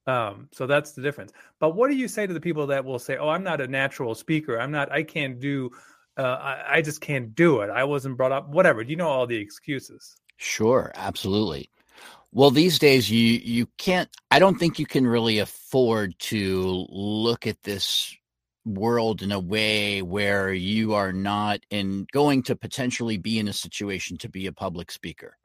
Um, 0.08 0.50
so 0.52 0.66
that's 0.68 0.94
the 0.94 1.02
difference. 1.02 1.32
But 1.60 1.76
what 1.76 1.90
do 1.90 1.96
you 1.96 2.08
say 2.08 2.26
to 2.26 2.34
the 2.34 2.42
people 2.42 2.68
that 2.68 2.86
will 2.86 3.00
say, 3.00 3.18
"Oh, 3.18 3.30
I'm 3.30 3.44
not 3.44 3.62
a 3.62 3.68
natural 3.68 4.16
speaker. 4.16 4.60
I'm 4.60 4.72
not. 4.72 4.92
I 4.92 5.04
can't 5.04 5.40
do. 5.40 5.72
Uh, 6.18 6.24
I, 6.24 6.78
I 6.78 6.82
just 6.82 7.02
can't 7.02 7.36
do 7.36 7.62
it. 7.62 7.70
I 7.70 7.84
wasn't 7.84 8.18
brought 8.18 8.32
up. 8.32 8.50
Whatever. 8.50 8.84
Do 8.84 8.90
you 8.90 8.98
know 8.98 9.08
all 9.08 9.28
the 9.28 9.38
excuses?" 9.38 10.16
Sure, 10.38 10.92
absolutely. 10.96 11.70
Well, 12.32 12.50
these 12.50 12.80
days 12.80 13.12
you 13.12 13.40
you 13.44 13.68
can't. 13.78 14.10
I 14.32 14.40
don't 14.40 14.58
think 14.58 14.80
you 14.80 14.86
can 14.86 15.06
really 15.06 15.40
afford 15.40 16.18
to 16.20 16.88
look 16.90 17.46
at 17.46 17.62
this 17.64 18.16
world 18.66 19.22
in 19.22 19.32
a 19.32 19.40
way 19.40 20.02
where 20.02 20.54
you 20.54 20.94
are 20.94 21.12
not 21.12 21.60
in 21.70 22.06
going 22.12 22.44
to 22.44 22.56
potentially 22.56 23.18
be 23.18 23.40
in 23.40 23.48
a 23.48 23.54
situation 23.54 24.18
to 24.20 24.30
be 24.30 24.46
a 24.46 24.52
public 24.52 24.92
speaker 24.92 25.38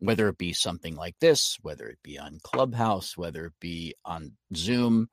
whether 0.00 0.28
it 0.28 0.38
be 0.38 0.52
something 0.52 0.94
like 0.96 1.16
this 1.20 1.58
whether 1.62 1.86
it 1.86 1.98
be 2.02 2.18
on 2.18 2.38
clubhouse 2.42 3.16
whether 3.16 3.46
it 3.46 3.52
be 3.60 3.94
on 4.04 4.32
zoom 4.54 5.08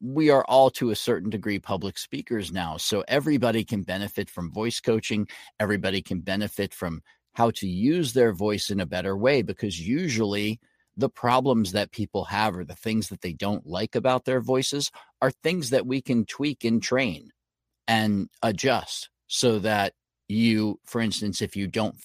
we 0.00 0.28
are 0.28 0.44
all 0.44 0.70
to 0.70 0.90
a 0.90 0.96
certain 0.96 1.30
degree 1.30 1.58
public 1.58 1.96
speakers 1.96 2.52
now. 2.52 2.76
So 2.76 3.04
everybody 3.08 3.64
can 3.64 3.82
benefit 3.82 4.28
from 4.28 4.52
voice 4.52 4.78
coaching. 4.78 5.26
Everybody 5.58 6.02
can 6.02 6.20
benefit 6.20 6.74
from 6.74 7.02
how 7.32 7.50
to 7.52 7.66
use 7.66 8.12
their 8.12 8.32
voice 8.32 8.70
in 8.70 8.80
a 8.80 8.86
better 8.86 9.16
way 9.16 9.42
because 9.42 9.80
usually 9.80 10.60
the 10.96 11.08
problems 11.08 11.72
that 11.72 11.90
people 11.90 12.24
have 12.24 12.56
or 12.56 12.64
the 12.64 12.76
things 12.76 13.08
that 13.08 13.20
they 13.20 13.32
don't 13.32 13.66
like 13.66 13.94
about 13.94 14.24
their 14.24 14.40
voices 14.40 14.90
are 15.20 15.30
things 15.30 15.70
that 15.70 15.86
we 15.86 16.00
can 16.00 16.24
tweak 16.24 16.64
and 16.64 16.82
train 16.82 17.30
and 17.88 18.28
adjust 18.42 19.08
so 19.26 19.58
that 19.58 19.94
you 20.28 20.78
for 20.84 21.00
instance 21.00 21.42
if 21.42 21.56
you 21.56 21.66
don't 21.66 21.96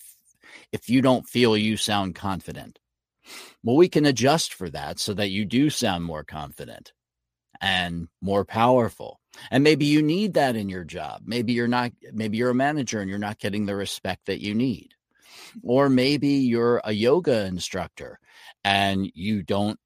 if 0.72 0.90
you 0.90 1.02
don't 1.02 1.28
feel 1.28 1.58
you 1.58 1.78
sound 1.78 2.16
confident. 2.16 2.80
Well 3.64 3.76
we 3.76 3.90
can 3.90 4.06
adjust 4.06 4.54
for 4.54 4.70
that 4.70 5.00
so 5.00 5.14
that 5.14 5.30
you 5.30 5.46
do 5.46 5.70
sound 5.70 6.04
more 6.04 6.24
confident 6.24 6.94
and 7.62 8.08
more 8.22 8.46
powerful. 8.46 9.20
And 9.52 9.64
maybe 9.64 9.86
you 9.86 10.02
need 10.02 10.34
that 10.34 10.56
in 10.56 10.70
your 10.70 10.84
job. 10.84 11.22
Maybe 11.26 11.54
you're 11.54 11.68
not 11.68 11.92
maybe 12.14 12.38
you're 12.38 12.50
a 12.50 12.56
manager 12.56 13.02
and 13.02 13.10
you're 13.10 13.20
not 13.20 13.40
getting 13.40 13.66
the 13.66 13.76
respect 13.76 14.26
that 14.26 14.42
you 14.42 14.56
need. 14.56 14.96
Or 15.64 15.90
maybe 15.90 16.28
you're 16.28 16.82
a 16.84 16.92
yoga 16.92 17.46
instructor 17.46 18.20
and 18.64 19.12
you 19.14 19.44
don't, 19.44 19.80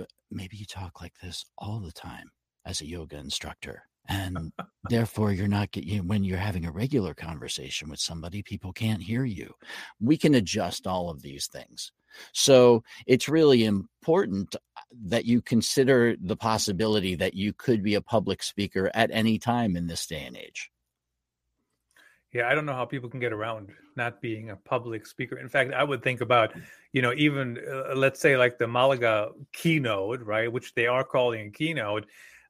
uh, 0.00 0.04
maybe 0.30 0.56
you 0.56 0.66
talk 0.66 1.00
like 1.00 1.14
this 1.22 1.44
all 1.58 1.80
the 1.80 1.92
time 1.92 2.30
as 2.64 2.80
a 2.80 2.86
yoga 2.86 3.16
instructor. 3.16 3.84
And 4.08 4.52
therefore, 4.90 5.32
you're 5.32 5.48
not 5.48 5.70
getting, 5.70 6.06
when 6.06 6.24
you're 6.24 6.36
having 6.36 6.66
a 6.66 6.72
regular 6.72 7.14
conversation 7.14 7.88
with 7.88 8.00
somebody, 8.00 8.42
people 8.42 8.72
can't 8.72 9.02
hear 9.02 9.24
you. 9.24 9.54
We 10.00 10.18
can 10.18 10.34
adjust 10.34 10.86
all 10.86 11.08
of 11.08 11.22
these 11.22 11.46
things. 11.46 11.92
So 12.32 12.84
it's 13.06 13.28
really 13.28 13.64
important 13.64 14.54
uh, 14.54 14.80
that 15.06 15.24
you 15.24 15.42
consider 15.42 16.16
the 16.20 16.36
possibility 16.36 17.14
that 17.16 17.34
you 17.34 17.52
could 17.52 17.82
be 17.82 17.94
a 17.94 18.00
public 18.02 18.42
speaker 18.42 18.90
at 18.94 19.10
any 19.12 19.38
time 19.38 19.76
in 19.76 19.86
this 19.86 20.06
day 20.06 20.24
and 20.24 20.36
age. 20.36 20.70
Yeah, 22.32 22.48
I 22.48 22.54
don't 22.54 22.66
know 22.66 22.74
how 22.74 22.84
people 22.84 23.08
can 23.08 23.20
get 23.20 23.32
around 23.32 23.70
not 23.96 24.20
being 24.20 24.50
a 24.50 24.56
public 24.56 25.06
speaker. 25.06 25.38
In 25.38 25.48
fact, 25.48 25.72
I 25.72 25.84
would 25.84 26.02
think 26.02 26.20
about, 26.20 26.52
you 26.92 27.00
know, 27.00 27.12
even 27.16 27.58
uh, 27.58 27.94
let's 27.94 28.20
say 28.20 28.36
like 28.36 28.58
the 28.58 28.66
Malaga 28.66 29.30
keynote, 29.52 30.20
right, 30.20 30.52
which 30.52 30.74
they 30.74 30.88
are 30.88 31.04
calling 31.04 31.46
a 31.46 31.50
keynote. 31.50 32.06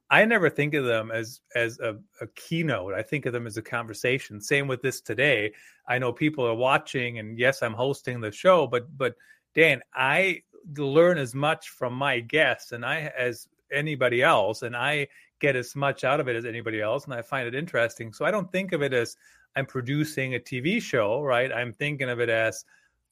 I 0.09 0.23
never 0.25 0.49
think 0.49 0.73
of 0.75 0.85
them 0.85 1.11
as 1.11 1.41
as 1.55 1.79
a, 1.79 1.97
a 2.21 2.27
keynote. 2.35 2.93
I 2.93 3.01
think 3.01 3.25
of 3.25 3.33
them 3.33 3.47
as 3.47 3.57
a 3.57 3.61
conversation. 3.61 4.39
Same 4.39 4.67
with 4.67 4.81
this 4.81 5.01
today. 5.01 5.51
I 5.87 5.97
know 5.97 6.13
people 6.13 6.45
are 6.45 6.55
watching, 6.55 7.19
and 7.19 7.37
yes, 7.39 7.63
I'm 7.63 7.73
hosting 7.73 8.21
the 8.21 8.31
show, 8.31 8.67
but 8.67 8.85
but 8.97 9.15
Dan, 9.55 9.81
I 9.93 10.43
learn 10.77 11.17
as 11.17 11.33
much 11.33 11.69
from 11.69 11.93
my 11.93 12.19
guests 12.19 12.71
and 12.71 12.85
I 12.85 13.11
as 13.17 13.47
anybody 13.71 14.21
else, 14.21 14.61
and 14.61 14.75
I 14.75 15.07
get 15.39 15.55
as 15.55 15.75
much 15.75 16.03
out 16.03 16.19
of 16.19 16.27
it 16.27 16.35
as 16.35 16.45
anybody 16.45 16.81
else, 16.81 17.05
and 17.05 17.13
I 17.13 17.21
find 17.21 17.47
it 17.47 17.55
interesting. 17.55 18.13
So 18.13 18.25
I 18.25 18.31
don't 18.31 18.51
think 18.51 18.71
of 18.71 18.81
it 18.81 18.93
as 18.93 19.17
I'm 19.55 19.65
producing 19.65 20.35
a 20.35 20.39
TV 20.39 20.81
show, 20.81 21.21
right? 21.21 21.51
I'm 21.51 21.73
thinking 21.73 22.09
of 22.09 22.19
it 22.19 22.29
as, 22.29 22.65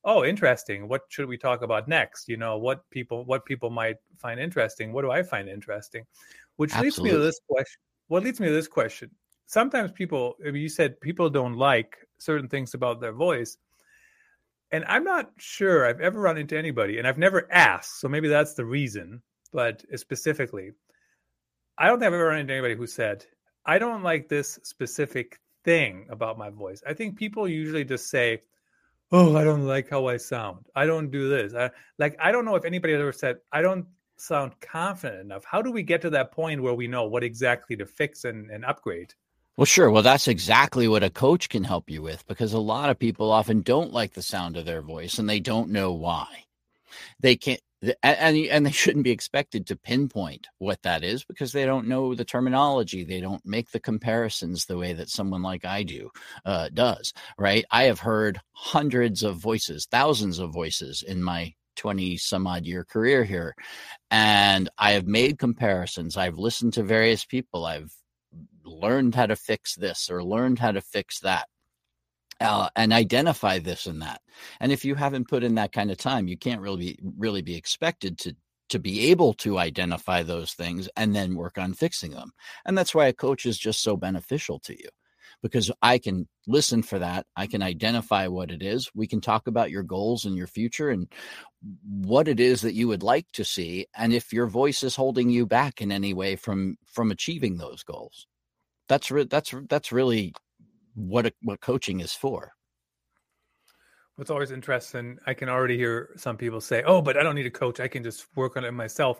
oh, 0.03 0.23
interesting. 0.23 0.87
What 0.87 1.03
should 1.09 1.27
we 1.27 1.37
talk 1.37 1.61
about 1.61 1.87
next? 1.87 2.27
You 2.27 2.37
know, 2.37 2.57
what 2.57 2.89
people 2.89 3.23
what 3.25 3.45
people 3.45 3.69
might 3.69 3.97
find 4.17 4.39
interesting. 4.39 4.93
What 4.93 5.01
do 5.03 5.11
I 5.11 5.23
find 5.23 5.49
interesting? 5.49 6.05
Which 6.63 6.73
Absolutely. 6.73 7.09
leads 7.09 7.13
me 7.13 7.19
to 7.19 7.25
this 7.25 7.39
question. 7.49 7.81
What 8.07 8.23
leads 8.23 8.39
me 8.39 8.47
to 8.47 8.53
this 8.53 8.69
question? 8.69 9.11
Sometimes 9.47 9.91
people, 9.91 10.37
I 10.47 10.51
mean, 10.51 10.61
you 10.61 10.69
said 10.69 11.01
people 11.01 11.29
don't 11.29 11.57
like 11.57 11.97
certain 12.19 12.47
things 12.47 12.73
about 12.73 13.01
their 13.01 13.11
voice. 13.11 13.57
And 14.71 14.85
I'm 14.87 15.03
not 15.03 15.31
sure 15.39 15.85
I've 15.85 15.99
ever 15.99 16.21
run 16.21 16.37
into 16.37 16.57
anybody, 16.57 16.99
and 16.99 17.05
I've 17.05 17.17
never 17.17 17.51
asked. 17.51 17.99
So 17.99 18.07
maybe 18.07 18.29
that's 18.29 18.53
the 18.53 18.63
reason. 18.63 19.21
But 19.51 19.83
specifically, 19.95 20.71
I 21.77 21.87
don't 21.87 21.99
think 21.99 22.07
I've 22.07 22.13
ever 22.13 22.27
run 22.27 22.39
into 22.39 22.53
anybody 22.53 22.75
who 22.75 22.87
said, 22.87 23.25
I 23.65 23.77
don't 23.77 24.01
like 24.01 24.29
this 24.29 24.57
specific 24.63 25.41
thing 25.65 26.07
about 26.09 26.37
my 26.37 26.49
voice. 26.49 26.81
I 26.87 26.93
think 26.93 27.17
people 27.17 27.45
usually 27.45 27.83
just 27.83 28.09
say, 28.09 28.41
"Oh, 29.11 29.35
I 29.35 29.43
don't 29.43 29.67
like 29.67 29.89
how 29.89 30.07
I 30.07 30.15
sound. 30.15 30.65
I 30.73 30.85
don't 30.85 31.11
do 31.11 31.27
this." 31.27 31.53
I, 31.53 31.71
like 31.99 32.15
I 32.21 32.31
don't 32.31 32.45
know 32.45 32.55
if 32.55 32.63
anybody 32.63 32.93
ever 32.93 33.11
said, 33.11 33.39
"I 33.51 33.61
don't 33.61 33.85
sound 34.17 34.59
confident 34.59 35.21
enough." 35.21 35.43
How 35.45 35.61
do 35.61 35.71
we 35.71 35.83
get 35.83 36.01
to 36.01 36.09
that 36.11 36.31
point 36.31 36.61
where 36.61 36.73
we 36.73 36.87
know 36.87 37.05
what 37.05 37.23
exactly 37.23 37.75
to 37.77 37.85
fix 37.85 38.25
and, 38.25 38.49
and 38.49 38.65
upgrade? 38.65 39.13
Well, 39.57 39.65
sure. 39.65 39.91
Well, 39.91 40.01
that's 40.01 40.27
exactly 40.27 40.87
what 40.87 41.03
a 41.03 41.11
coach 41.11 41.47
can 41.47 41.63
help 41.63 41.89
you 41.89 42.01
with 42.01 42.25
because 42.25 42.53
a 42.53 42.59
lot 42.59 42.89
of 42.89 42.97
people 42.97 43.31
often 43.31 43.61
don't 43.61 43.93
like 43.93 44.13
the 44.13 44.23
sound 44.23 44.57
of 44.57 44.65
their 44.65 44.81
voice 44.81 45.19
and 45.19 45.29
they 45.29 45.39
don't 45.39 45.69
know 45.69 45.93
why. 45.93 46.45
They 47.19 47.35
can't 47.35 47.61
and 48.01 48.37
and 48.37 48.65
they 48.65 48.71
shouldn't 48.71 49.03
be 49.03 49.11
expected 49.11 49.67
to 49.67 49.75
pinpoint 49.75 50.47
what 50.59 50.81
that 50.83 51.03
is 51.03 51.23
because 51.25 51.51
they 51.51 51.65
don't 51.65 51.87
know 51.87 52.15
the 52.15 52.25
terminology 52.25 53.03
they 53.03 53.19
don't 53.19 53.45
make 53.45 53.71
the 53.71 53.79
comparisons 53.79 54.65
the 54.65 54.77
way 54.77 54.93
that 54.93 55.09
someone 55.09 55.41
like 55.41 55.65
i 55.65 55.83
do 55.83 56.09
uh, 56.45 56.69
does 56.73 57.13
right 57.37 57.65
i 57.71 57.83
have 57.83 57.99
heard 57.99 58.39
hundreds 58.53 59.23
of 59.23 59.35
voices 59.35 59.85
thousands 59.91 60.39
of 60.39 60.53
voices 60.53 61.03
in 61.03 61.21
my 61.21 61.53
20 61.75 62.17
some 62.17 62.47
odd 62.47 62.65
year 62.65 62.83
career 62.83 63.23
here 63.23 63.55
and 64.11 64.69
i 64.77 64.91
have 64.91 65.07
made 65.07 65.37
comparisons 65.39 66.17
i've 66.17 66.37
listened 66.37 66.73
to 66.73 66.83
various 66.83 67.25
people 67.25 67.65
i've 67.65 67.93
learned 68.65 69.15
how 69.15 69.25
to 69.25 69.35
fix 69.35 69.75
this 69.75 70.09
or 70.09 70.23
learned 70.23 70.59
how 70.59 70.71
to 70.71 70.81
fix 70.81 71.19
that 71.19 71.47
uh, 72.41 72.69
and 72.75 72.91
identify 72.91 73.59
this 73.59 73.85
and 73.85 74.01
that. 74.01 74.21
And 74.59 74.71
if 74.71 74.83
you 74.83 74.95
haven't 74.95 75.29
put 75.29 75.43
in 75.43 75.55
that 75.55 75.71
kind 75.71 75.91
of 75.91 75.97
time, 75.97 76.27
you 76.27 76.37
can't 76.37 76.61
really 76.61 76.77
be, 76.77 76.99
really 77.17 77.41
be 77.41 77.55
expected 77.55 78.17
to 78.19 78.35
to 78.69 78.79
be 78.79 79.11
able 79.11 79.33
to 79.33 79.59
identify 79.59 80.23
those 80.23 80.53
things 80.53 80.89
and 80.95 81.15
then 81.15 81.35
work 81.35 81.59
on 81.59 81.73
fixing 81.73 82.11
them. 82.11 82.31
And 82.65 82.75
that's 82.75 82.95
why 82.95 83.05
a 83.05 83.13
coach 83.13 83.45
is 83.45 83.57
just 83.57 83.83
so 83.83 83.95
beneficial 83.95 84.57
to 84.61 84.73
you 84.73 84.87
because 85.43 85.69
I 85.81 85.99
can 85.99 86.27
listen 86.47 86.81
for 86.81 86.97
that. 86.97 87.27
I 87.35 87.45
can 87.47 87.61
identify 87.61 88.27
what 88.27 88.49
it 88.49 88.63
is. 88.63 88.89
We 88.95 89.05
can 89.05 89.21
talk 89.21 89.45
about 89.45 89.69
your 89.69 89.83
goals 89.83 90.25
and 90.25 90.35
your 90.35 90.47
future 90.47 90.89
and 90.89 91.11
what 91.83 92.29
it 92.29 92.39
is 92.39 92.61
that 92.61 92.73
you 92.73 92.87
would 92.87 93.03
like 93.03 93.27
to 93.33 93.43
see 93.43 93.85
and 93.95 94.13
if 94.13 94.33
your 94.33 94.47
voice 94.47 94.81
is 94.81 94.95
holding 94.95 95.29
you 95.29 95.45
back 95.45 95.81
in 95.81 95.91
any 95.91 96.13
way 96.13 96.37
from 96.37 96.77
from 96.85 97.11
achieving 97.11 97.57
those 97.57 97.83
goals. 97.83 98.25
That's 98.87 99.11
re- 99.11 99.27
that's 99.29 99.53
that's 99.69 99.91
really 99.91 100.33
what 100.95 101.27
a, 101.27 101.33
what 101.43 101.59
coaching 101.59 101.99
is 101.99 102.13
for. 102.13 102.53
What's 104.15 104.29
always 104.31 104.51
interesting, 104.51 105.17
I 105.25 105.33
can 105.33 105.49
already 105.49 105.75
hear 105.75 106.11
some 106.15 106.37
people 106.37 106.61
say, 106.61 106.83
"Oh, 106.85 107.01
but 107.01 107.17
I 107.17 107.23
don't 107.23 107.35
need 107.35 107.47
a 107.47 107.51
coach. 107.51 107.79
I 107.79 107.87
can 107.87 108.03
just 108.03 108.27
work 108.35 108.55
on 108.55 108.63
it 108.63 108.71
myself." 108.71 109.19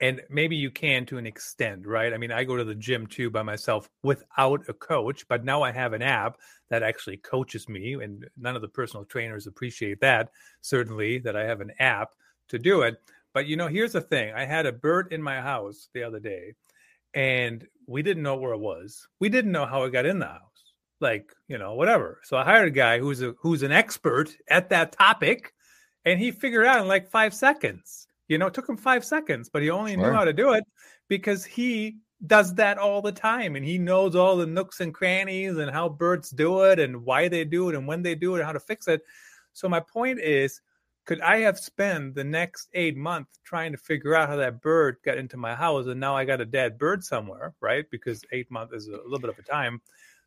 And 0.00 0.20
maybe 0.28 0.56
you 0.56 0.70
can 0.70 1.06
to 1.06 1.16
an 1.16 1.26
extent, 1.26 1.86
right? 1.86 2.12
I 2.12 2.18
mean, 2.18 2.30
I 2.30 2.44
go 2.44 2.56
to 2.56 2.64
the 2.64 2.74
gym 2.74 3.06
too 3.06 3.30
by 3.30 3.42
myself 3.42 3.88
without 4.02 4.68
a 4.68 4.74
coach, 4.74 5.26
but 5.26 5.44
now 5.44 5.62
I 5.62 5.72
have 5.72 5.94
an 5.94 6.02
app 6.02 6.36
that 6.68 6.82
actually 6.82 7.16
coaches 7.18 7.68
me, 7.68 7.94
and 7.94 8.26
none 8.36 8.56
of 8.56 8.62
the 8.62 8.68
personal 8.68 9.06
trainers 9.06 9.46
appreciate 9.46 10.00
that. 10.00 10.30
Certainly, 10.60 11.20
that 11.20 11.36
I 11.36 11.44
have 11.44 11.62
an 11.62 11.72
app 11.78 12.10
to 12.48 12.58
do 12.58 12.82
it. 12.82 12.96
But 13.32 13.46
you 13.46 13.56
know, 13.56 13.68
here's 13.68 13.92
the 13.92 14.02
thing: 14.02 14.34
I 14.34 14.44
had 14.44 14.66
a 14.66 14.72
bird 14.72 15.12
in 15.12 15.22
my 15.22 15.40
house 15.40 15.88
the 15.94 16.02
other 16.02 16.20
day, 16.20 16.54
and 17.14 17.66
we 17.86 18.02
didn't 18.02 18.22
know 18.22 18.36
where 18.36 18.52
it 18.52 18.58
was. 18.58 19.08
We 19.18 19.30
didn't 19.30 19.52
know 19.52 19.66
how 19.66 19.84
it 19.84 19.92
got 19.92 20.06
in 20.06 20.18
the 20.18 20.26
house 20.26 20.56
like 21.00 21.32
you 21.48 21.58
know 21.58 21.74
whatever 21.74 22.20
so 22.24 22.36
i 22.36 22.44
hired 22.44 22.68
a 22.68 22.70
guy 22.70 22.98
who's 22.98 23.22
a 23.22 23.34
who's 23.40 23.62
an 23.62 23.72
expert 23.72 24.30
at 24.48 24.70
that 24.70 24.92
topic 24.92 25.52
and 26.04 26.18
he 26.18 26.30
figured 26.30 26.66
out 26.66 26.80
in 26.80 26.88
like 26.88 27.10
five 27.10 27.34
seconds 27.34 28.05
you 28.28 28.38
know 28.38 28.46
it 28.46 28.54
took 28.54 28.68
him 28.68 28.76
five 28.76 29.04
seconds 29.04 29.48
but 29.48 29.62
he 29.62 29.70
only 29.70 29.94
sure. 29.94 30.02
knew 30.02 30.12
how 30.12 30.24
to 30.24 30.32
do 30.32 30.52
it 30.52 30.64
because 31.08 31.44
he 31.44 31.96
does 32.26 32.54
that 32.54 32.78
all 32.78 33.02
the 33.02 33.12
time 33.12 33.56
and 33.56 33.64
he 33.64 33.78
knows 33.78 34.16
all 34.16 34.36
the 34.36 34.46
nooks 34.46 34.80
and 34.80 34.94
crannies 34.94 35.58
and 35.58 35.70
how 35.70 35.88
birds 35.88 36.30
do 36.30 36.62
it 36.62 36.78
and 36.78 37.04
why 37.04 37.28
they 37.28 37.44
do 37.44 37.68
it 37.68 37.74
and 37.74 37.86
when 37.86 38.02
they 38.02 38.14
do 38.14 38.34
it 38.34 38.38
and 38.38 38.46
how 38.46 38.52
to 38.52 38.60
fix 38.60 38.88
it. 38.88 39.02
So 39.52 39.68
my 39.68 39.80
point 39.80 40.20
is 40.20 40.62
could 41.04 41.20
i 41.20 41.36
have 41.38 41.58
spent 41.58 42.14
the 42.14 42.24
next 42.24 42.68
eight 42.72 42.96
months 42.96 43.38
trying 43.44 43.70
to 43.70 43.78
figure 43.78 44.14
out 44.14 44.28
how 44.28 44.36
that 44.36 44.60
bird 44.60 44.96
got 45.04 45.18
into 45.18 45.36
my 45.36 45.54
house 45.54 45.86
and 45.86 46.00
now 46.00 46.16
i 46.16 46.24
got 46.24 46.40
a 46.40 46.44
dead 46.44 46.78
bird 46.78 47.04
somewhere 47.04 47.54
right? 47.60 47.84
Because 47.90 48.24
eight 48.32 48.50
months 48.50 48.72
is 48.72 48.88
a 48.88 48.92
little 48.92 49.18
bit 49.18 49.30
of 49.30 49.38
a 49.38 49.42
time. 49.42 49.80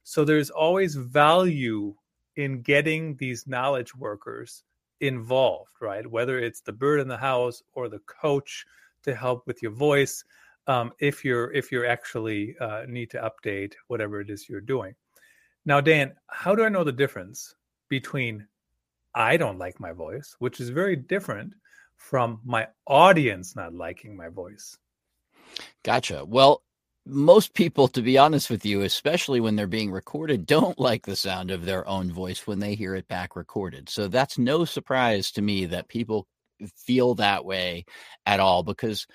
So 0.04 0.26
there's 0.26 0.50
always 0.50 0.96
value 0.96 1.96
in 2.36 2.62
getting 2.62 3.16
these 3.18 3.48
knowledge 3.48 3.96
workers 3.96 4.64
involved, 5.02 5.72
right? 5.82 6.06
Whether 6.06 6.40
it's 6.40 6.62
the 6.62 6.74
bird 6.74 7.00
in 7.00 7.08
the 7.08 7.18
house 7.18 7.62
or 7.74 7.90
the 7.90 8.00
coach 8.00 8.66
to 9.04 9.16
help 9.16 9.46
with 9.48 9.62
your 9.62 9.72
voice, 9.72 10.24
um, 10.68 10.92
if 11.00 11.26
you're 11.26 11.52
if 11.54 11.72
you're 11.72 11.86
actually 11.86 12.56
uh, 12.60 12.84
need 12.88 13.10
to 13.12 13.32
update 13.32 13.74
whatever 13.88 14.22
it 14.22 14.30
is 14.30 14.48
you're 14.48 14.62
doing. 14.62 14.94
Now, 15.66 15.82
Dan, 15.82 16.14
how 16.28 16.56
do 16.56 16.64
I 16.64 16.70
know 16.70 16.84
the 16.84 16.92
difference 16.92 17.56
between 17.90 18.48
I 19.16 19.38
don't 19.38 19.58
like 19.58 19.80
my 19.80 19.92
voice, 19.92 20.36
which 20.40 20.60
is 20.60 20.70
very 20.70 20.96
different 20.96 21.54
from 21.98 22.40
my 22.44 22.68
audience 22.88 23.56
not 23.56 23.74
liking 23.74 24.16
my 24.16 24.30
voice? 24.30 24.78
Gotcha. 25.84 26.24
Well, 26.26 26.62
most 27.10 27.54
people, 27.54 27.88
to 27.90 28.02
be 28.02 28.18
honest 28.18 28.50
with 28.50 28.66
you, 28.66 28.82
especially 28.82 29.40
when 29.40 29.56
they're 29.56 29.68
being 29.68 29.92
recorded, 29.92 30.46
don't 30.46 30.80
like 30.80 31.06
the 31.06 31.16
sound 31.16 31.52
of 31.52 31.66
their 31.66 31.88
own 31.88 32.12
voice 32.12 32.46
when 32.46 32.60
they 32.60 32.76
hear 32.76 32.96
it 32.96 33.08
back 33.08 33.36
recorded. 33.36 33.90
So 33.90 34.08
that's 34.08 34.38
no 34.38 34.66
surprise 34.66 35.32
to 35.32 35.42
me 35.42 35.66
that 35.68 35.88
people 35.88 36.28
feel 36.76 37.16
that 37.16 37.46
way 37.46 37.86
at 38.26 38.40
all 38.40 38.64
because 38.64 39.08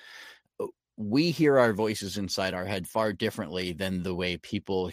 uh, 0.59 0.65
we 0.97 1.31
hear 1.31 1.57
our 1.57 1.73
voices 1.73 2.17
inside 2.17 2.53
our 2.53 2.65
head 2.65 2.87
far 2.87 3.13
differently 3.13 3.73
than 3.73 4.03
the 4.03 4.15
way 4.15 4.37
people 4.37 4.91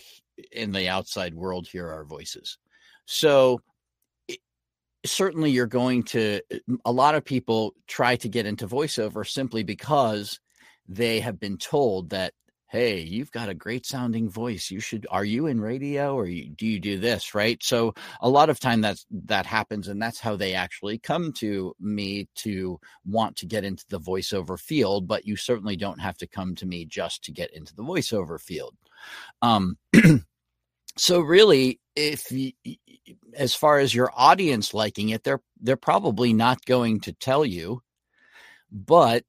in 0.50 0.72
the 0.72 0.88
outside 0.88 1.34
world 1.34 1.66
hear 1.66 1.90
our 1.90 2.04
voices. 2.04 2.58
So 3.06 3.60
certainly 5.04 5.50
you're 5.50 5.66
going 5.66 6.04
to 6.04 6.40
a 6.84 6.92
lot 6.92 7.14
of 7.14 7.24
people 7.24 7.74
try 7.86 8.16
to 8.16 8.28
get 8.28 8.46
into 8.46 8.68
voiceover 8.68 9.26
simply 9.26 9.62
because 9.64 10.38
they 10.88 11.20
have 11.20 11.40
been 11.40 11.58
told 11.58 12.10
that 12.10 12.32
hey 12.72 13.00
you've 13.00 13.30
got 13.30 13.50
a 13.50 13.54
great 13.54 13.84
sounding 13.84 14.30
voice. 14.30 14.70
You 14.70 14.80
should 14.80 15.06
are 15.10 15.26
you 15.26 15.46
in 15.46 15.60
radio 15.60 16.14
or 16.14 16.26
you, 16.26 16.48
do 16.48 16.66
you 16.66 16.80
do 16.80 16.98
this 16.98 17.34
right? 17.34 17.62
So 17.62 17.92
a 18.22 18.30
lot 18.30 18.48
of 18.48 18.58
time 18.58 18.80
that's 18.80 19.04
that 19.10 19.44
happens 19.44 19.88
and 19.88 20.00
that's 20.00 20.18
how 20.18 20.36
they 20.36 20.54
actually 20.54 20.96
come 20.96 21.34
to 21.34 21.76
me 21.78 22.28
to 22.36 22.80
want 23.04 23.36
to 23.36 23.46
get 23.46 23.64
into 23.64 23.84
the 23.90 24.00
voiceover 24.00 24.58
field 24.58 25.06
but 25.06 25.26
you 25.26 25.36
certainly 25.36 25.76
don't 25.76 26.00
have 26.00 26.16
to 26.16 26.26
come 26.26 26.54
to 26.56 26.66
me 26.66 26.86
just 26.86 27.22
to 27.24 27.30
get 27.30 27.52
into 27.52 27.74
the 27.74 27.82
voiceover 27.82 28.40
field. 28.40 28.74
Um 29.42 29.76
so 30.96 31.20
really 31.20 31.78
if 31.94 32.32
you, 32.32 32.52
as 33.34 33.54
far 33.54 33.80
as 33.80 33.94
your 33.94 34.10
audience 34.16 34.72
liking 34.72 35.10
it 35.10 35.24
they're 35.24 35.42
they're 35.60 35.76
probably 35.76 36.32
not 36.32 36.64
going 36.64 37.00
to 37.00 37.12
tell 37.12 37.44
you 37.44 37.82
but 38.70 39.24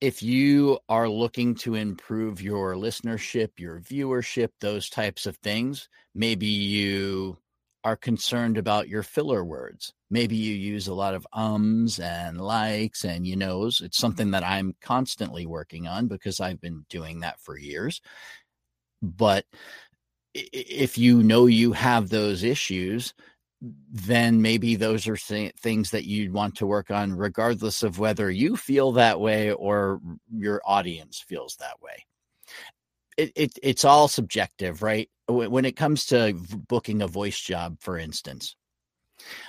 if 0.00 0.22
you 0.22 0.78
are 0.88 1.08
looking 1.08 1.54
to 1.54 1.74
improve 1.74 2.40
your 2.40 2.74
listenership 2.74 3.50
your 3.58 3.80
viewership 3.80 4.50
those 4.60 4.88
types 4.88 5.26
of 5.26 5.36
things 5.38 5.88
maybe 6.14 6.46
you 6.46 7.36
are 7.84 7.96
concerned 7.96 8.58
about 8.58 8.88
your 8.88 9.02
filler 9.02 9.44
words. 9.44 9.94
Maybe 10.10 10.36
you 10.36 10.54
use 10.54 10.88
a 10.88 10.94
lot 10.94 11.14
of 11.14 11.26
ums 11.32 11.98
and 12.00 12.40
likes 12.40 13.04
and 13.04 13.26
you 13.26 13.36
knows 13.36 13.80
it's 13.80 13.98
something 13.98 14.32
that 14.32 14.44
i'm 14.44 14.74
constantly 14.82 15.46
working 15.46 15.86
on 15.86 16.08
because 16.08 16.40
i've 16.40 16.60
been 16.60 16.84
doing 16.90 17.20
that 17.20 17.40
for 17.40 17.58
years. 17.58 18.00
But 19.00 19.46
if 20.34 20.98
you 20.98 21.22
know 21.22 21.46
you 21.46 21.72
have 21.72 22.08
those 22.08 22.42
issues, 22.42 23.14
then 23.60 24.40
maybe 24.40 24.76
those 24.76 25.08
are 25.08 25.16
things 25.16 25.90
that 25.90 26.04
you'd 26.04 26.32
want 26.32 26.56
to 26.56 26.66
work 26.66 26.90
on, 26.90 27.12
regardless 27.12 27.82
of 27.82 27.98
whether 27.98 28.30
you 28.30 28.56
feel 28.56 28.92
that 28.92 29.20
way 29.20 29.52
or 29.52 30.00
your 30.32 30.60
audience 30.64 31.24
feels 31.26 31.56
that 31.56 31.80
way. 31.82 32.06
It, 33.16 33.32
it, 33.34 33.58
it's 33.62 33.84
all 33.84 34.06
subjective, 34.06 34.82
right? 34.82 35.10
When 35.28 35.64
it 35.64 35.76
comes 35.76 36.06
to 36.06 36.34
booking 36.68 37.02
a 37.02 37.08
voice 37.08 37.38
job, 37.38 37.78
for 37.80 37.98
instance, 37.98 38.54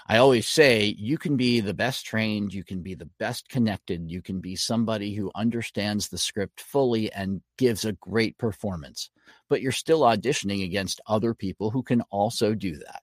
I 0.08 0.18
always 0.18 0.48
say 0.50 0.96
you 0.98 1.20
can 1.20 1.38
be 1.38 1.60
the 1.60 1.76
best 1.76 2.06
trained, 2.06 2.52
you 2.52 2.64
can 2.64 2.82
be 2.82 2.96
the 2.96 3.10
best 3.20 3.48
connected, 3.48 4.10
you 4.10 4.24
can 4.24 4.42
be 4.42 4.56
somebody 4.56 5.14
who 5.14 5.32
understands 5.36 6.10
the 6.10 6.18
script 6.18 6.62
fully 6.62 7.12
and 7.12 7.42
gives 7.58 7.86
a 7.86 7.94
great 7.94 8.38
performance 8.40 9.12
but 9.50 9.62
you're 9.62 9.72
still 9.72 10.02
auditioning 10.02 10.64
against 10.64 11.02
other 11.08 11.34
people 11.34 11.72
who 11.72 11.84
can 11.84 12.02
also 12.12 12.54
do 12.54 12.78
that. 12.78 13.02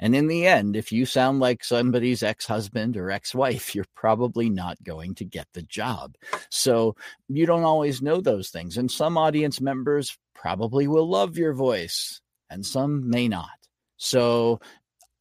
And 0.00 0.14
in 0.14 0.26
the 0.26 0.46
end, 0.46 0.76
if 0.76 0.92
you 0.92 1.06
sound 1.06 1.40
like 1.40 1.64
somebody's 1.64 2.22
ex 2.22 2.46
husband 2.46 2.96
or 2.96 3.10
ex 3.10 3.34
wife, 3.34 3.74
you're 3.74 3.86
probably 3.94 4.50
not 4.50 4.82
going 4.82 5.14
to 5.16 5.24
get 5.24 5.46
the 5.52 5.62
job. 5.62 6.16
So 6.50 6.96
you 7.28 7.46
don't 7.46 7.64
always 7.64 8.02
know 8.02 8.20
those 8.20 8.50
things. 8.50 8.76
And 8.76 8.90
some 8.90 9.16
audience 9.16 9.60
members 9.60 10.16
probably 10.34 10.86
will 10.86 11.08
love 11.08 11.38
your 11.38 11.54
voice, 11.54 12.20
and 12.50 12.64
some 12.64 13.08
may 13.08 13.28
not. 13.28 13.48
So 13.96 14.60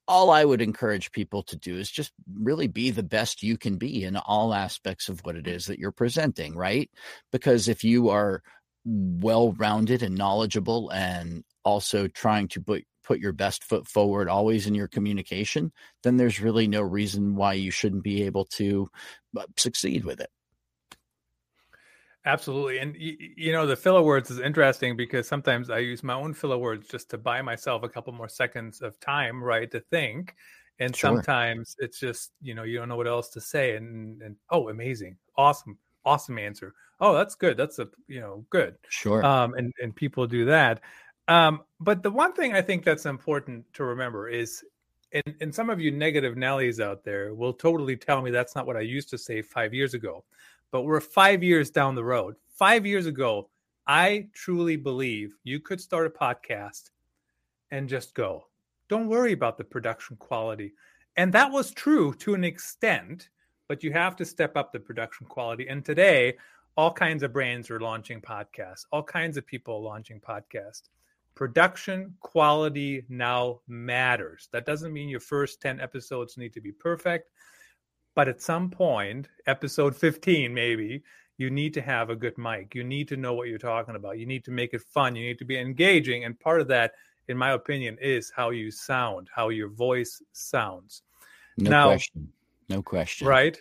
all 0.08 0.30
I 0.30 0.46
would 0.46 0.62
encourage 0.62 1.12
people 1.12 1.42
to 1.44 1.56
do 1.56 1.78
is 1.78 1.90
just 1.90 2.12
really 2.40 2.68
be 2.68 2.92
the 2.92 3.04
best 3.04 3.42
you 3.42 3.58
can 3.58 3.78
be 3.78 4.04
in 4.04 4.18
all 4.18 4.54
aspects 4.54 5.10
of 5.10 5.20
what 5.22 5.36
it 5.36 5.48
is 5.48 5.66
that 5.66 5.80
you're 5.80 5.92
presenting, 5.92 6.56
right? 6.56 6.90
Because 7.32 7.68
if 7.68 7.84
you 7.84 8.10
are 8.10 8.44
well 8.86 9.54
rounded 9.54 10.04
and 10.04 10.16
knowledgeable 10.16 10.90
and 10.92 11.44
also 11.64 12.08
trying 12.08 12.48
to 12.50 12.62
put 12.62 12.84
put 13.06 13.20
your 13.20 13.32
best 13.32 13.64
foot 13.64 13.88
forward 13.88 14.28
always 14.28 14.68
in 14.68 14.76
your 14.76 14.88
communication 14.88 15.72
then 16.04 16.18
there's 16.18 16.42
really 16.42 16.68
no 16.68 16.82
reason 16.82 17.36
why 17.36 17.54
you 17.54 17.72
shouldn't 17.72 18.04
be 18.04 18.24
able 18.24 18.46
to 18.46 18.90
uh, 19.38 19.44
succeed 19.58 20.04
with 20.04 20.20
it 20.20 20.30
absolutely 22.26 22.80
and 22.80 22.96
you 22.98 23.52
know 23.52 23.68
the 23.68 23.76
filler 23.76 24.02
words 24.02 24.32
is 24.32 24.40
interesting 24.40 24.98
because 24.98 25.28
sometimes 25.28 25.70
i 25.70 25.78
use 25.78 26.04
my 26.04 26.14
own 26.14 26.34
filler 26.34 26.58
words 26.58 26.88
just 26.88 27.10
to 27.10 27.18
buy 27.18 27.42
myself 27.42 27.84
a 27.84 27.90
couple 27.90 28.12
more 28.14 28.30
seconds 28.30 28.82
of 28.82 29.00
time 29.00 29.44
right 29.44 29.70
to 29.72 29.80
think 29.80 30.36
and 30.80 30.96
sure. 30.96 31.12
sometimes 31.12 31.76
it's 31.80 32.00
just 32.00 32.32
you 32.42 32.56
know 32.56 32.64
you 32.64 32.78
don't 32.78 32.90
know 32.90 32.98
what 32.98 33.08
else 33.08 33.30
to 33.30 33.40
say 33.40 33.76
and 33.76 34.22
and 34.22 34.36
oh 34.50 34.70
amazing 34.70 35.16
awesome 35.38 35.78
awesome 36.06 36.38
answer. 36.38 36.74
Oh, 37.02 37.14
that's 37.14 37.36
good. 37.36 37.58
That's 37.58 37.80
a 37.80 37.88
you 38.08 38.22
know 38.22 38.46
good. 38.50 38.76
Sure. 38.90 39.26
Um, 39.26 39.54
and 39.56 39.74
and 39.82 39.96
people 39.96 40.28
do 40.28 40.46
that. 40.46 40.82
Um, 41.28 41.62
but 41.80 42.04
the 42.04 42.12
one 42.12 42.34
thing 42.34 42.54
I 42.54 42.62
think 42.62 42.84
that's 42.84 43.06
important 43.06 43.66
to 43.74 43.84
remember 43.84 44.30
is, 44.30 44.64
and, 45.12 45.36
and 45.42 45.56
some 45.56 45.70
of 45.70 45.80
you 45.80 45.92
negative 45.92 46.36
Nellies 46.36 46.84
out 46.84 47.04
there 47.04 47.34
will 47.34 47.54
totally 47.54 47.98
tell 47.98 48.22
me 48.22 48.32
that's 48.32 48.56
not 48.56 48.68
what 48.68 48.78
I 48.78 48.82
used 48.82 49.10
to 49.10 49.18
say 49.18 49.42
five 49.42 49.74
years 49.74 49.94
ago. 49.94 50.24
But 50.72 50.84
we're 50.84 51.00
five 51.00 51.44
years 51.44 51.70
down 51.70 51.96
the 51.96 52.04
road. 52.04 52.36
Five 52.50 52.86
years 52.86 53.06
ago, 53.06 53.50
I 53.88 54.28
truly 54.34 54.76
believe 54.76 55.36
you 55.44 55.60
could 55.60 55.80
start 55.80 56.08
a 56.08 56.10
podcast 56.10 56.90
and 57.72 57.90
just 57.90 58.14
go. 58.14 58.48
Don't 58.90 59.08
worry 59.08 59.32
about 59.32 59.58
the 59.58 59.64
production 59.64 60.16
quality. 60.18 60.74
And 61.18 61.34
that 61.34 61.52
was 61.52 61.72
true 61.72 62.14
to 62.16 62.34
an 62.34 62.44
extent 62.44 63.30
but 63.68 63.84
you 63.84 63.92
have 63.92 64.16
to 64.18 64.26
step 64.26 64.56
up 64.56 64.72
the 64.72 64.80
production 64.80 65.28
quality. 65.28 65.68
And 65.68 65.84
today, 65.84 66.38
all 66.78 66.92
kinds 66.92 67.24
of 67.24 67.34
brands 67.34 67.72
are 67.72 67.80
launching 67.80 68.22
podcasts, 68.22 68.86
all 68.92 69.04
kinds 69.04 69.38
of 69.38 69.46
people 69.46 69.82
launching 69.82 70.20
podcasts. 70.20 70.90
Production 71.36 72.16
quality 72.22 73.06
now 73.10 73.60
matters. 73.68 74.50
That 74.52 74.66
doesn't 74.66 74.94
mean 74.94 75.10
your 75.10 75.20
first 75.20 75.62
10 75.62 75.80
episodes 75.80 76.38
need 76.38 76.54
to 76.54 76.62
be 76.62 76.72
perfect, 76.72 77.30
but 78.16 78.28
at 78.28 78.42
some 78.42 78.70
point, 78.70 79.28
episode 79.46 79.96
15 79.96 80.54
maybe, 80.54 81.04
you 81.38 81.50
need 81.50 81.74
to 81.74 81.82
have 81.82 82.10
a 82.10 82.16
good 82.16 82.38
mic. 82.38 82.74
You 82.74 82.86
need 82.86 83.10
to 83.10 83.18
know 83.18 83.34
what 83.34 83.50
you're 83.50 83.58
talking 83.58 83.96
about. 83.96 84.18
You 84.18 84.26
need 84.26 84.46
to 84.46 84.52
make 84.52 84.74
it 84.74 84.82
fun. 84.82 85.16
You 85.16 85.28
need 85.28 85.40
to 85.40 85.46
be 85.46 85.60
engaging. 85.60 86.24
And 86.24 86.40
part 86.40 86.62
of 86.62 86.70
that, 86.70 86.94
in 87.28 87.38
my 87.38 87.52
opinion, 87.52 87.98
is 88.02 88.32
how 88.34 88.52
you 88.52 88.72
sound, 88.72 89.30
how 89.36 89.50
your 89.50 89.68
voice 89.68 90.22
sounds. 90.32 91.02
No 91.58 91.70
now, 91.70 91.88
question 91.88 92.30
no 92.70 92.82
question. 92.82 93.28
Right. 93.28 93.58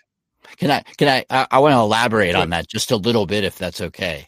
Can 0.56 0.70
I? 0.70 0.82
Can 0.96 1.08
I? 1.08 1.24
I, 1.30 1.46
I 1.50 1.58
want 1.58 1.72
to 1.72 1.78
elaborate 1.78 2.32
sure. 2.32 2.42
on 2.42 2.50
that 2.50 2.68
just 2.68 2.90
a 2.90 2.96
little 2.96 3.26
bit, 3.26 3.44
if 3.44 3.56
that's 3.56 3.80
okay. 3.80 4.26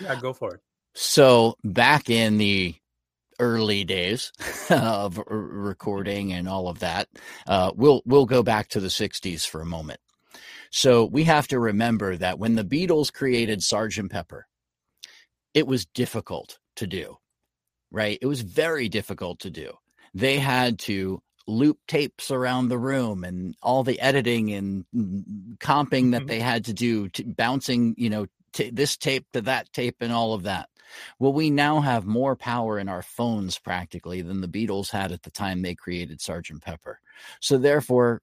Yeah, 0.00 0.18
go 0.20 0.32
for 0.32 0.54
it. 0.54 0.60
So 0.94 1.56
back 1.64 2.10
in 2.10 2.38
the 2.38 2.74
early 3.38 3.84
days 3.84 4.32
of 4.70 5.18
recording 5.26 6.32
and 6.32 6.48
all 6.48 6.68
of 6.68 6.80
that, 6.80 7.08
uh, 7.46 7.72
we'll 7.74 8.02
we'll 8.04 8.26
go 8.26 8.42
back 8.42 8.68
to 8.68 8.80
the 8.80 8.88
'60s 8.88 9.46
for 9.46 9.60
a 9.60 9.66
moment. 9.66 10.00
So 10.70 11.04
we 11.04 11.24
have 11.24 11.46
to 11.48 11.60
remember 11.60 12.16
that 12.16 12.38
when 12.38 12.56
the 12.56 12.64
Beatles 12.64 13.12
created 13.12 13.62
Sergeant 13.62 14.10
Pepper, 14.10 14.46
it 15.54 15.68
was 15.68 15.86
difficult 15.86 16.58
to 16.76 16.86
do, 16.88 17.18
right? 17.92 18.18
It 18.20 18.26
was 18.26 18.40
very 18.40 18.88
difficult 18.88 19.38
to 19.40 19.50
do. 19.50 19.74
They 20.14 20.38
had 20.38 20.80
to 20.80 21.22
loop 21.46 21.78
tapes 21.86 22.30
around 22.30 22.68
the 22.68 22.78
room 22.78 23.22
and 23.22 23.54
all 23.62 23.84
the 23.84 24.00
editing 24.00 24.52
and 24.52 24.84
comping 25.58 26.12
that 26.12 26.22
mm-hmm. 26.22 26.26
they 26.26 26.40
had 26.40 26.64
to 26.64 26.72
do 26.72 27.08
to 27.10 27.24
bouncing 27.24 27.94
you 27.98 28.08
know 28.08 28.26
t- 28.52 28.70
this 28.70 28.96
tape 28.96 29.26
to 29.32 29.42
that 29.42 29.70
tape 29.72 29.96
and 30.00 30.12
all 30.12 30.32
of 30.32 30.44
that 30.44 30.68
well 31.18 31.32
we 31.32 31.50
now 31.50 31.80
have 31.80 32.06
more 32.06 32.36
power 32.36 32.78
in 32.78 32.88
our 32.88 33.02
phones 33.02 33.58
practically 33.58 34.22
than 34.22 34.40
the 34.40 34.48
beatles 34.48 34.90
had 34.90 35.12
at 35.12 35.22
the 35.22 35.30
time 35.30 35.62
they 35.62 35.74
created 35.74 36.20
sergeant 36.20 36.62
pepper. 36.62 37.00
So 37.40 37.58
therefore 37.58 38.20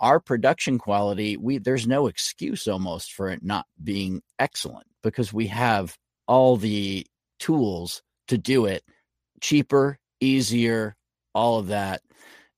our 0.00 0.20
production 0.20 0.78
quality 0.78 1.36
we 1.36 1.58
there's 1.58 1.86
no 1.86 2.06
excuse 2.06 2.66
almost 2.66 3.12
for 3.12 3.28
it 3.30 3.42
not 3.42 3.66
being 3.82 4.22
excellent 4.38 4.86
because 5.02 5.32
we 5.32 5.46
have 5.46 5.96
all 6.26 6.56
the 6.56 7.06
tools 7.38 8.02
to 8.28 8.36
do 8.36 8.66
it 8.66 8.82
cheaper 9.40 9.98
easier 10.20 10.96
all 11.36 11.58
of 11.58 11.68
that. 11.68 12.00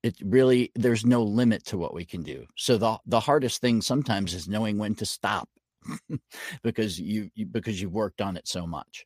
It 0.04 0.16
really 0.24 0.70
there's 0.76 1.04
no 1.04 1.22
limit 1.24 1.64
to 1.66 1.76
what 1.76 1.92
we 1.92 2.04
can 2.04 2.22
do. 2.22 2.46
So 2.56 2.78
the 2.78 2.98
the 3.06 3.20
hardest 3.20 3.60
thing 3.60 3.82
sometimes 3.82 4.32
is 4.32 4.48
knowing 4.48 4.78
when 4.78 4.94
to 4.96 5.06
stop 5.06 5.48
because 6.62 7.00
you, 7.00 7.30
you 7.34 7.46
because 7.46 7.82
you've 7.82 7.92
worked 7.92 8.20
on 8.20 8.36
it 8.36 8.46
so 8.46 8.66
much 8.66 9.04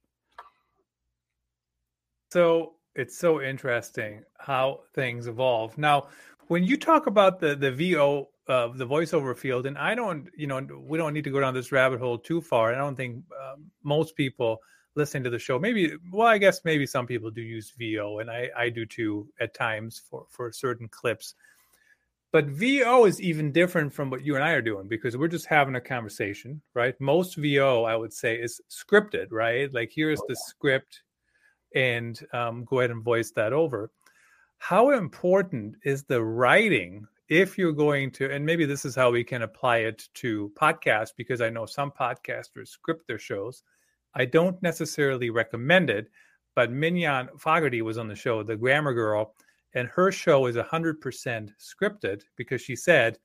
so 2.32 2.74
it's 2.94 3.16
so 3.18 3.40
interesting 3.40 4.22
how 4.38 4.80
things 4.94 5.26
evolve 5.26 5.76
now 5.78 6.06
when 6.48 6.64
you 6.64 6.76
talk 6.76 7.06
about 7.06 7.40
the 7.40 7.54
the 7.54 7.72
vo 7.72 8.28
uh, 8.48 8.68
the 8.74 8.86
voiceover 8.86 9.36
field 9.36 9.66
and 9.66 9.78
i 9.78 9.94
don't 9.94 10.28
you 10.36 10.46
know 10.46 10.60
we 10.90 10.98
don't 10.98 11.14
need 11.14 11.24
to 11.24 11.30
go 11.30 11.40
down 11.40 11.54
this 11.54 11.72
rabbit 11.72 12.00
hole 12.00 12.18
too 12.18 12.40
far 12.40 12.74
i 12.74 12.78
don't 12.78 12.96
think 12.96 13.22
uh, 13.42 13.56
most 13.82 14.16
people 14.16 14.60
listening 14.94 15.24
to 15.24 15.30
the 15.30 15.38
show, 15.38 15.58
maybe 15.58 15.92
well, 16.10 16.28
I 16.28 16.38
guess 16.38 16.60
maybe 16.64 16.86
some 16.86 17.06
people 17.06 17.30
do 17.30 17.42
use 17.42 17.72
VO, 17.78 18.18
and 18.18 18.30
I 18.30 18.50
I 18.56 18.68
do 18.68 18.86
too 18.86 19.28
at 19.40 19.54
times 19.54 20.02
for 20.08 20.26
for 20.28 20.52
certain 20.52 20.88
clips. 20.88 21.34
But 22.30 22.46
VO 22.46 23.04
is 23.04 23.20
even 23.20 23.52
different 23.52 23.92
from 23.92 24.08
what 24.08 24.24
you 24.24 24.36
and 24.36 24.44
I 24.44 24.52
are 24.52 24.62
doing 24.62 24.88
because 24.88 25.18
we're 25.18 25.28
just 25.28 25.46
having 25.46 25.76
a 25.76 25.80
conversation, 25.80 26.62
right? 26.72 26.98
Most 26.98 27.36
VO, 27.36 27.84
I 27.84 27.94
would 27.94 28.12
say, 28.12 28.36
is 28.36 28.58
scripted, 28.70 29.26
right? 29.30 29.72
Like 29.72 29.92
here's 29.94 30.20
the 30.28 30.36
script, 30.36 31.02
and 31.74 32.20
um, 32.32 32.64
go 32.64 32.80
ahead 32.80 32.90
and 32.90 33.02
voice 33.02 33.30
that 33.32 33.52
over. 33.52 33.90
How 34.58 34.90
important 34.90 35.76
is 35.84 36.04
the 36.04 36.22
writing 36.22 37.06
if 37.28 37.56
you're 37.56 37.72
going 37.72 38.10
to, 38.10 38.30
and 38.30 38.44
maybe 38.44 38.66
this 38.66 38.84
is 38.84 38.94
how 38.94 39.10
we 39.10 39.24
can 39.24 39.42
apply 39.42 39.78
it 39.78 40.08
to 40.14 40.52
podcasts, 40.54 41.12
because 41.16 41.40
I 41.40 41.50
know 41.50 41.66
some 41.66 41.90
podcasters 41.90 42.68
script 42.68 43.06
their 43.08 43.18
shows. 43.18 43.62
I 44.14 44.26
don't 44.26 44.62
necessarily 44.62 45.30
recommend 45.30 45.88
it, 45.88 46.10
but 46.54 46.70
Mignon 46.70 47.28
Fogarty 47.38 47.80
was 47.80 47.96
on 47.96 48.08
the 48.08 48.14
show, 48.14 48.42
the 48.42 48.56
Grammar 48.56 48.92
Girl, 48.92 49.34
and 49.74 49.88
her 49.88 50.12
show 50.12 50.46
is 50.46 50.56
100% 50.56 51.00
scripted 51.58 52.22
because 52.36 52.60
she 52.60 52.76
said, 52.76 53.18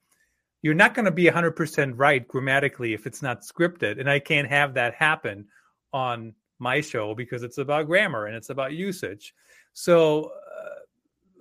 You're 0.62 0.74
not 0.74 0.94
going 0.94 1.06
to 1.06 1.12
be 1.12 1.26
100% 1.26 1.94
right 1.98 2.26
grammatically 2.28 2.94
if 2.94 3.06
it's 3.06 3.22
not 3.22 3.42
scripted. 3.42 4.00
And 4.00 4.10
I 4.10 4.20
can't 4.20 4.48
have 4.48 4.74
that 4.76 4.94
happen 4.94 5.48
on 5.92 6.34
my 6.60 6.82
show 6.82 7.14
because 7.14 7.44
it's 7.44 7.58
about 7.58 7.88
grammar 7.88 8.28
and 8.28 8.36
it's 8.36 8.50
about 8.50 8.74
usage. 8.74 9.34
So, 9.74 10.26
uh, 10.26 10.80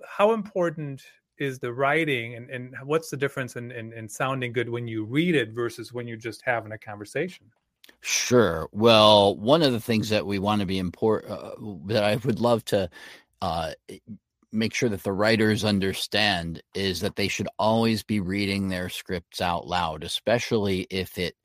how 0.07 0.33
important 0.33 1.03
is 1.37 1.59
the 1.59 1.71
writing 1.71 2.35
and, 2.35 2.49
and 2.49 2.73
what's 2.83 3.09
the 3.09 3.17
difference 3.17 3.55
in, 3.55 3.71
in, 3.71 3.93
in 3.93 4.09
sounding 4.09 4.51
good 4.51 4.69
when 4.69 4.87
you 4.87 5.05
read 5.05 5.35
it 5.35 5.51
versus 5.51 5.93
when 5.93 6.07
you're 6.07 6.17
just 6.17 6.41
having 6.41 6.71
a 6.71 6.77
conversation 6.77 7.45
Sure. 8.01 8.69
Well, 8.71 9.35
one 9.37 9.63
of 9.63 9.71
the 9.71 9.79
things 9.79 10.09
that 10.09 10.25
we 10.25 10.39
want 10.39 10.61
to 10.61 10.65
be 10.65 10.79
important 10.79 11.31
uh, 11.31 11.55
that 11.87 12.03
I 12.03 12.15
would 12.17 12.39
love 12.39 12.63
to 12.65 12.89
uh, 13.41 13.71
make 14.51 14.73
sure 14.73 14.89
that 14.89 15.03
the 15.03 15.13
writers 15.13 15.63
understand 15.63 16.61
is 16.73 16.99
that 17.01 17.15
they 17.15 17.27
should 17.27 17.47
always 17.59 18.03
be 18.03 18.19
reading 18.19 18.69
their 18.69 18.89
scripts 18.89 19.41
out 19.41 19.67
loud, 19.67 20.03
especially 20.03 20.87
if 20.89 21.17
it 21.17 21.35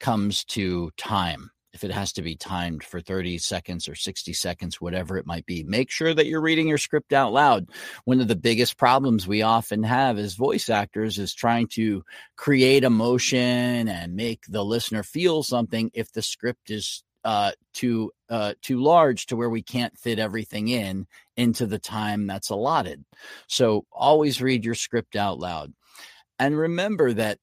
comes 0.00 0.44
to 0.44 0.90
time 0.96 1.50
if 1.72 1.84
it 1.84 1.90
has 1.90 2.12
to 2.12 2.22
be 2.22 2.36
timed 2.36 2.82
for 2.84 3.00
30 3.00 3.38
seconds 3.38 3.88
or 3.88 3.94
60 3.94 4.32
seconds, 4.32 4.80
whatever 4.80 5.16
it 5.16 5.26
might 5.26 5.46
be. 5.46 5.64
Make 5.64 5.90
sure 5.90 6.12
that 6.12 6.26
you're 6.26 6.40
reading 6.40 6.68
your 6.68 6.78
script 6.78 7.12
out 7.12 7.32
loud. 7.32 7.68
One 8.04 8.20
of 8.20 8.28
the 8.28 8.36
biggest 8.36 8.76
problems 8.76 9.26
we 9.26 9.42
often 9.42 9.82
have 9.82 10.18
as 10.18 10.34
voice 10.34 10.68
actors 10.68 11.18
is 11.18 11.34
trying 11.34 11.68
to 11.68 12.04
create 12.36 12.84
emotion 12.84 13.88
and 13.88 14.14
make 14.14 14.44
the 14.48 14.64
listener 14.64 15.02
feel 15.02 15.42
something 15.42 15.90
if 15.94 16.12
the 16.12 16.22
script 16.22 16.70
is 16.70 17.02
uh, 17.24 17.52
too 17.72 18.10
uh, 18.28 18.54
too 18.62 18.82
large 18.82 19.26
to 19.26 19.36
where 19.36 19.50
we 19.50 19.62
can't 19.62 19.96
fit 19.96 20.18
everything 20.18 20.68
in 20.68 21.06
into 21.36 21.66
the 21.66 21.78
time 21.78 22.26
that's 22.26 22.50
allotted. 22.50 23.04
So 23.46 23.86
always 23.92 24.42
read 24.42 24.64
your 24.64 24.74
script 24.74 25.16
out 25.16 25.38
loud. 25.38 25.72
And 26.38 26.58
remember 26.58 27.12
that 27.12 27.38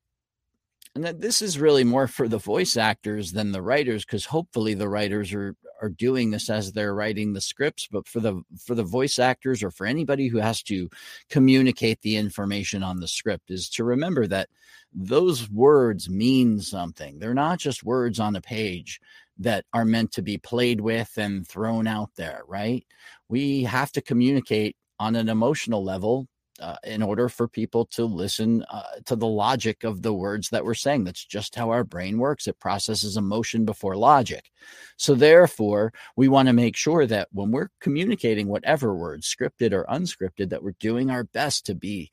and 0.96 1.04
that 1.04 1.22
this 1.22 1.42
is 1.42 1.60
really 1.60 1.84
more 1.84 2.08
for 2.08 2.28
the 2.28 2.38
voice 2.38 2.76
actors 2.76 3.32
than 3.32 3.52
the 3.52 3.62
writers 3.62 4.06
because 4.06 4.26
hopefully 4.26 4.74
the 4.74 4.90
writers 4.90 5.34
are 5.34 5.56
are 5.82 5.90
doing 5.90 6.30
this 6.30 6.50
as 6.50 6.74
they're 6.74 6.94
writing 6.94 7.32
the 7.32 7.40
scripts 7.40 7.88
but 7.90 8.06
for 8.06 8.20
the 8.20 8.42
for 8.62 8.76
the 8.76 8.84
voice 8.84 9.18
actors 9.18 9.64
or 9.64 9.72
for 9.72 9.86
anybody 9.86 10.28
who 10.28 10.38
has 10.38 10.62
to 10.62 10.90
communicate 11.30 12.02
the 12.02 12.18
information 12.18 12.84
on 12.84 13.00
the 13.00 13.08
script 13.08 13.50
is 13.50 13.70
to 13.70 13.84
remember 13.84 14.28
that 14.28 14.50
those 14.94 15.50
words 15.50 16.10
mean 16.10 16.60
something. 16.60 17.20
They're 17.20 17.34
not 17.34 17.60
just 17.60 17.84
words 17.84 18.20
on 18.20 18.36
a 18.36 18.42
page 18.42 19.00
that 19.38 19.66
are 19.74 19.86
meant 19.86 20.12
to 20.14 20.22
be 20.22 20.38
played 20.38 20.82
with 20.82 21.18
and 21.18 21.48
thrown 21.48 21.88
out 21.88 22.10
there 22.16 22.42
right? 22.48 22.86
We 23.30 23.64
have 23.64 23.92
to 23.94 24.02
communicate 24.02 24.76
on 25.00 25.16
an 25.16 25.30
emotional 25.30 25.84
level 25.84 26.28
uh, 26.60 26.76
in 26.84 27.02
order 27.02 27.30
for 27.30 27.48
people 27.48 27.86
to 27.86 28.06
listen 28.06 28.64
uh, 28.70 28.84
to 29.06 29.16
the 29.16 29.28
logic 29.28 29.84
of 29.84 30.02
the 30.02 30.14
words 30.14 30.50
that 30.50 30.66
we're 30.66 30.74
saying. 30.74 31.04
That's 31.04 31.26
just 31.26 31.56
how 31.56 31.70
our 31.70 31.84
brain 31.84 32.18
works. 32.18 32.48
It 32.48 32.60
processes 32.60 33.18
emotion 33.18 33.66
before 33.66 33.96
logic. 33.96 34.52
So, 34.98 35.16
therefore, 35.16 35.94
we 36.16 36.28
want 36.28 36.48
to 36.48 36.54
make 36.54 36.76
sure 36.76 37.06
that 37.08 37.30
when 37.32 37.52
we're 37.52 37.70
communicating 37.80 38.48
whatever 38.48 38.96
words, 38.96 39.34
scripted 39.34 39.74
or 39.74 39.86
unscripted, 39.86 40.50
that 40.50 40.64
we're 40.64 40.76
doing 40.80 41.10
our 41.10 41.24
best 41.24 41.66
to 41.68 41.76
be 41.76 42.10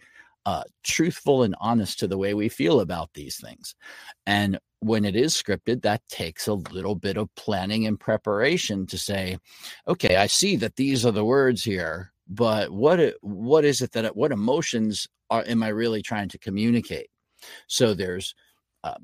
uh, 0.47 0.63
truthful 0.85 1.43
and 1.43 1.57
honest 1.61 1.99
to 1.99 2.07
the 2.07 2.17
way 2.17 2.33
we 2.33 2.49
feel 2.49 2.81
about 2.81 3.11
these 3.15 3.37
things. 3.37 3.75
And 4.27 4.61
when 4.79 5.05
it 5.05 5.17
is 5.17 5.35
scripted, 5.35 5.83
that 5.83 6.09
takes 6.09 6.47
a 6.47 6.55
little 6.55 6.95
bit 6.95 7.17
of 7.17 7.35
planning 7.35 7.87
and 7.87 7.99
preparation 7.99 8.87
to 8.87 8.97
say, 8.97 9.39
okay, 9.89 10.17
I 10.17 10.29
see 10.29 10.55
that 10.57 10.77
these 10.77 11.05
are 11.05 11.11
the 11.11 11.25
words 11.25 11.65
here 11.65 12.13
but 12.29 12.71
what 12.71 13.15
what 13.21 13.65
is 13.65 13.81
it 13.81 13.93
that 13.93 14.17
what 14.17 14.33
emotions 14.33 15.07
are 15.31 15.45
am 15.47 15.63
I 15.63 15.69
really 15.69 16.03
trying 16.03 16.29
to 16.31 16.39
communicate? 16.39 17.09
So 17.67 17.95
there's 17.95 18.35
uh, 18.85 18.95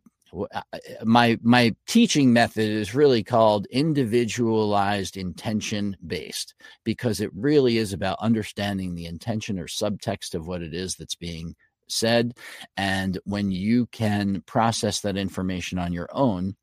my 1.04 1.38
my 1.42 1.74
teaching 1.86 2.32
method 2.32 2.68
is 2.68 2.94
really 2.94 3.22
called 3.22 3.66
individualized 3.66 5.16
intention 5.16 5.96
based 6.06 6.54
because 6.84 7.20
it 7.20 7.30
really 7.34 7.76
is 7.76 7.92
about 7.92 8.18
understanding 8.20 8.94
the 8.94 9.06
intention 9.06 9.58
or 9.58 9.66
subtext 9.66 10.34
of 10.34 10.46
what 10.46 10.62
it 10.62 10.72
is 10.72 10.94
that's 10.94 11.14
being 11.14 11.54
said 11.88 12.32
and 12.78 13.18
when 13.24 13.50
you 13.50 13.86
can 13.86 14.42
process 14.46 15.00
that 15.00 15.18
information 15.18 15.78
on 15.78 15.92
your 15.92 16.08
own 16.12 16.56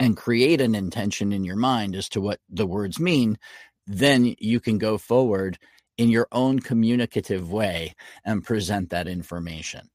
and 0.00 0.16
create 0.16 0.62
an 0.62 0.74
intention 0.74 1.32
in 1.32 1.44
your 1.44 1.56
mind 1.56 1.94
as 1.94 2.08
to 2.08 2.20
what 2.22 2.40
the 2.48 2.66
words 2.66 2.98
mean 2.98 3.36
then 3.86 4.34
you 4.38 4.58
can 4.58 4.78
go 4.78 4.96
forward 4.96 5.58
in 5.98 6.08
your 6.08 6.28
own 6.32 6.60
communicative 6.60 7.50
way 7.50 7.94
and 8.24 8.44
present 8.44 8.90
that 8.90 9.08
information. 9.08 9.88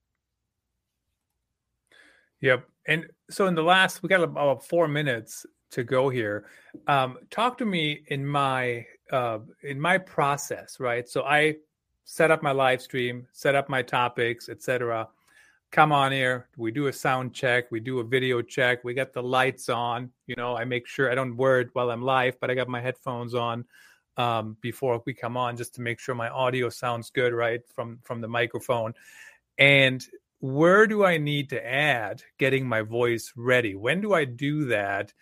Yep. 2.41 2.67
And 2.87 3.05
so 3.29 3.47
in 3.47 3.55
the 3.55 3.63
last, 3.63 4.01
we 4.01 4.09
got 4.09 4.23
about 4.23 4.65
four 4.65 4.87
minutes 4.87 5.45
to 5.71 5.83
go 5.83 6.09
here. 6.09 6.45
Um, 6.87 7.17
talk 7.29 7.57
to 7.59 7.65
me 7.65 8.03
in 8.07 8.25
my 8.25 8.85
uh, 9.11 9.39
in 9.63 9.79
my 9.79 9.97
process, 9.97 10.79
right? 10.79 11.07
So 11.07 11.23
I 11.23 11.57
set 12.05 12.31
up 12.31 12.41
my 12.41 12.51
live 12.51 12.81
stream, 12.81 13.27
set 13.31 13.55
up 13.55 13.69
my 13.69 13.81
topics, 13.81 14.49
etc. 14.49 15.07
Come 15.71 15.91
on 15.91 16.11
here. 16.11 16.47
We 16.57 16.71
do 16.71 16.87
a 16.87 16.93
sound 16.93 17.33
check. 17.33 17.71
We 17.71 17.79
do 17.79 17.99
a 17.99 18.03
video 18.03 18.41
check. 18.41 18.83
We 18.83 18.93
got 18.93 19.13
the 19.13 19.23
lights 19.23 19.69
on. 19.69 20.11
You 20.27 20.35
know, 20.35 20.55
I 20.57 20.65
make 20.65 20.87
sure 20.87 21.11
I 21.11 21.15
don't 21.15 21.37
word 21.37 21.69
while 21.73 21.91
I'm 21.91 22.01
live, 22.01 22.39
but 22.39 22.49
I 22.49 22.55
got 22.55 22.67
my 22.67 22.81
headphones 22.81 23.35
on 23.35 23.65
um, 24.21 24.57
before 24.61 25.01
we 25.05 25.13
come 25.13 25.35
on 25.35 25.57
just 25.57 25.73
to 25.75 25.81
make 25.81 25.99
sure 25.99 26.13
my 26.13 26.29
audio 26.29 26.69
sounds 26.69 27.09
good 27.09 27.33
right 27.33 27.61
from 27.73 27.99
from 28.03 28.21
the 28.21 28.27
microphone. 28.27 28.93
And 29.57 30.05
where 30.39 30.87
do 30.87 31.05
i 31.05 31.17
need 31.17 31.49
to 31.49 31.65
add 31.65 32.23
getting 32.37 32.67
my 32.67 32.81
voice 32.81 33.33
ready? 33.35 33.75
When 33.75 34.01
do 34.01 34.13
i 34.13 34.25
do 34.25 34.65
that? 34.65 35.13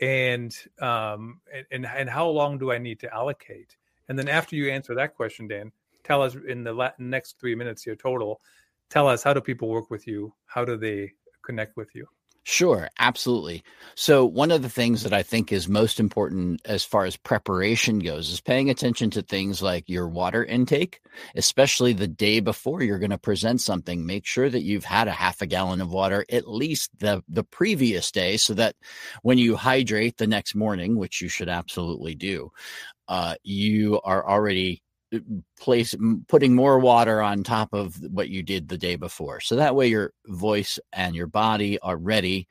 And 0.00 0.54
um 0.80 1.40
and 1.70 1.86
and 1.86 2.08
how 2.08 2.28
long 2.28 2.58
do 2.58 2.72
i 2.72 2.78
need 2.78 3.00
to 3.00 3.12
allocate? 3.12 3.76
And 4.08 4.18
then 4.18 4.28
after 4.28 4.56
you 4.56 4.70
answer 4.70 4.94
that 4.94 5.14
question 5.14 5.48
dan 5.48 5.72
tell 6.04 6.22
us 6.22 6.36
in 6.48 6.64
the 6.64 6.92
next 6.98 7.38
three 7.40 7.54
minutes 7.54 7.82
here 7.82 7.96
total 7.96 8.40
tell 8.88 9.08
us 9.08 9.22
how 9.22 9.34
do 9.34 9.40
people 9.40 9.68
work 9.68 9.90
with 9.90 10.06
you? 10.06 10.32
How 10.46 10.64
do 10.64 10.76
they 10.76 11.12
connect 11.42 11.76
with 11.76 11.94
you 11.94 12.06
Sure, 12.48 12.88
absolutely. 13.00 13.64
So, 13.96 14.24
one 14.24 14.52
of 14.52 14.62
the 14.62 14.68
things 14.68 15.02
that 15.02 15.12
I 15.12 15.24
think 15.24 15.50
is 15.50 15.68
most 15.68 15.98
important 15.98 16.60
as 16.64 16.84
far 16.84 17.04
as 17.04 17.16
preparation 17.16 17.98
goes 17.98 18.30
is 18.30 18.40
paying 18.40 18.70
attention 18.70 19.10
to 19.10 19.22
things 19.22 19.62
like 19.62 19.88
your 19.88 20.06
water 20.08 20.44
intake, 20.44 21.00
especially 21.34 21.92
the 21.92 22.06
day 22.06 22.38
before 22.38 22.82
you're 22.84 23.00
going 23.00 23.10
to 23.10 23.18
present 23.18 23.60
something. 23.60 24.06
Make 24.06 24.26
sure 24.26 24.48
that 24.48 24.62
you've 24.62 24.84
had 24.84 25.08
a 25.08 25.12
half 25.12 25.42
a 25.42 25.46
gallon 25.46 25.80
of 25.80 25.90
water 25.90 26.24
at 26.30 26.46
least 26.48 26.90
the, 27.00 27.20
the 27.28 27.42
previous 27.42 28.12
day 28.12 28.36
so 28.36 28.54
that 28.54 28.76
when 29.22 29.38
you 29.38 29.56
hydrate 29.56 30.16
the 30.16 30.28
next 30.28 30.54
morning, 30.54 30.96
which 30.96 31.20
you 31.20 31.28
should 31.28 31.48
absolutely 31.48 32.14
do, 32.14 32.52
uh, 33.08 33.34
you 33.44 34.00
are 34.04 34.28
already 34.28 34.82
place 35.58 35.94
putting 36.28 36.54
more 36.54 36.78
water 36.78 37.22
on 37.22 37.42
top 37.42 37.72
of 37.72 37.96
what 38.12 38.28
you 38.28 38.42
did 38.42 38.68
the 38.68 38.78
day 38.78 38.96
before. 38.96 39.40
So 39.40 39.56
that 39.56 39.74
way 39.74 39.88
your 39.88 40.12
voice 40.26 40.78
and 40.92 41.14
your 41.14 41.26
body 41.26 41.78
are 41.80 41.96
ready. 41.96 42.48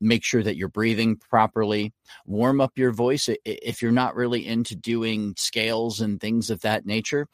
Make 0.00 0.24
sure 0.24 0.42
that 0.42 0.56
you're 0.56 0.68
breathing 0.68 1.16
properly. 1.16 1.92
Warm 2.24 2.60
up 2.60 2.72
your 2.76 2.92
voice. 2.92 3.28
If 3.44 3.82
you're 3.82 3.92
not 3.92 4.14
really 4.14 4.46
into 4.46 4.76
doing 4.76 5.34
scales 5.36 6.00
and 6.00 6.20
things 6.20 6.50
of 6.50 6.60
that 6.60 6.86
nature 6.86 7.28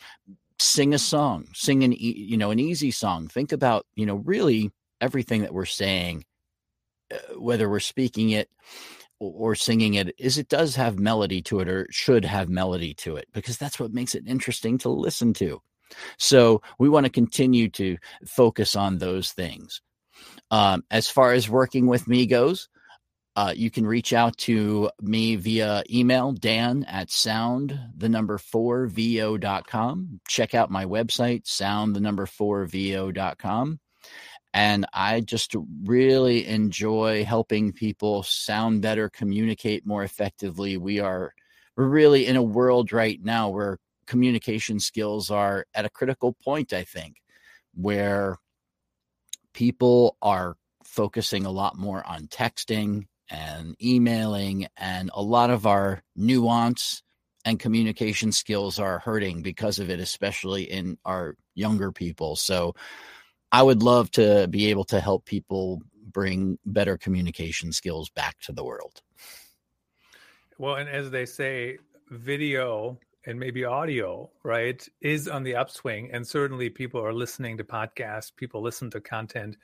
sing 0.58 0.94
a 0.94 0.98
song. 0.98 1.48
Sing 1.52 1.84
an 1.84 1.92
you 1.92 2.36
know 2.36 2.50
an 2.50 2.60
easy 2.60 2.90
song. 2.90 3.28
Think 3.28 3.52
about 3.52 3.86
you 3.94 4.06
know 4.06 4.16
really 4.16 4.70
everything 5.00 5.42
that 5.42 5.52
we're 5.52 5.64
saying 5.64 6.24
uh, 7.12 7.38
whether 7.38 7.68
we're 7.68 7.80
speaking 7.80 8.30
it 8.30 8.48
or 9.36 9.54
singing 9.54 9.94
it 9.94 10.14
is 10.18 10.38
it 10.38 10.48
does 10.48 10.76
have 10.76 10.98
melody 10.98 11.40
to 11.42 11.60
it 11.60 11.68
or 11.68 11.86
should 11.90 12.24
have 12.24 12.48
melody 12.48 12.94
to 12.94 13.16
it 13.16 13.28
because 13.32 13.56
that's 13.56 13.78
what 13.78 13.92
makes 13.92 14.14
it 14.14 14.26
interesting 14.26 14.78
to 14.78 14.88
listen 14.88 15.32
to. 15.34 15.60
So 16.18 16.62
we 16.78 16.88
want 16.88 17.06
to 17.06 17.10
continue 17.10 17.68
to 17.70 17.96
focus 18.26 18.76
on 18.76 18.98
those 18.98 19.32
things. 19.32 19.80
Um, 20.50 20.84
as 20.90 21.08
far 21.08 21.32
as 21.32 21.48
working 21.48 21.86
with 21.86 22.06
me 22.08 22.26
goes, 22.26 22.68
Uh, 23.36 23.52
you 23.56 23.68
can 23.68 23.84
reach 23.84 24.12
out 24.12 24.36
to 24.38 24.88
me 25.00 25.34
via 25.34 25.82
email, 25.90 26.30
dan 26.32 26.84
at 26.84 27.10
sound, 27.10 27.76
the 27.96 28.08
number 28.08 28.38
four, 28.38 28.86
vo.com. 28.86 30.20
Check 30.28 30.54
out 30.54 30.70
my 30.70 30.84
website, 30.84 31.44
sound, 31.44 31.96
the 31.96 32.00
number 32.00 32.26
four, 32.26 32.64
vo.com. 32.66 33.80
And 34.54 34.86
I 34.92 35.20
just 35.20 35.56
really 35.82 36.46
enjoy 36.46 37.24
helping 37.24 37.72
people 37.72 38.22
sound 38.22 38.82
better, 38.82 39.10
communicate 39.10 39.84
more 39.84 40.04
effectively. 40.04 40.76
We 40.76 41.00
are, 41.00 41.34
we're 41.76 41.88
really 41.88 42.26
in 42.26 42.36
a 42.36 42.42
world 42.42 42.92
right 42.92 43.18
now 43.20 43.48
where 43.48 43.78
communication 44.06 44.78
skills 44.78 45.28
are 45.28 45.66
at 45.74 45.84
a 45.84 45.90
critical 45.90 46.34
point, 46.34 46.72
I 46.72 46.84
think, 46.84 47.16
where 47.74 48.38
people 49.54 50.16
are 50.22 50.54
focusing 50.84 51.44
a 51.44 51.50
lot 51.50 51.76
more 51.76 52.06
on 52.06 52.28
texting 52.28 53.08
and 53.30 53.74
emailing, 53.82 54.68
and 54.76 55.10
a 55.14 55.22
lot 55.22 55.50
of 55.50 55.66
our 55.66 56.00
nuance 56.14 57.02
and 57.44 57.58
communication 57.58 58.30
skills 58.30 58.78
are 58.78 59.00
hurting 59.00 59.42
because 59.42 59.80
of 59.80 59.90
it, 59.90 59.98
especially 59.98 60.62
in 60.62 60.96
our 61.04 61.34
younger 61.54 61.90
people. 61.90 62.36
So 62.36 62.74
I 63.54 63.62
would 63.62 63.84
love 63.84 64.10
to 64.12 64.48
be 64.48 64.66
able 64.66 64.82
to 64.86 64.98
help 64.98 65.26
people 65.26 65.80
bring 66.10 66.58
better 66.66 66.98
communication 66.98 67.70
skills 67.70 68.10
back 68.10 68.40
to 68.40 68.52
the 68.52 68.64
world. 68.64 69.00
Well, 70.58 70.74
and 70.74 70.88
as 70.88 71.12
they 71.12 71.24
say, 71.24 71.78
video 72.10 72.98
and 73.26 73.38
maybe 73.38 73.64
audio, 73.64 74.28
right, 74.42 74.84
is 75.00 75.28
on 75.28 75.44
the 75.44 75.54
upswing. 75.54 76.10
And 76.10 76.26
certainly 76.26 76.68
people 76.68 77.00
are 77.00 77.12
listening 77.12 77.56
to 77.58 77.62
podcasts, 77.62 78.34
people 78.34 78.60
listen 78.60 78.90
to 78.90 79.00
content 79.00 79.56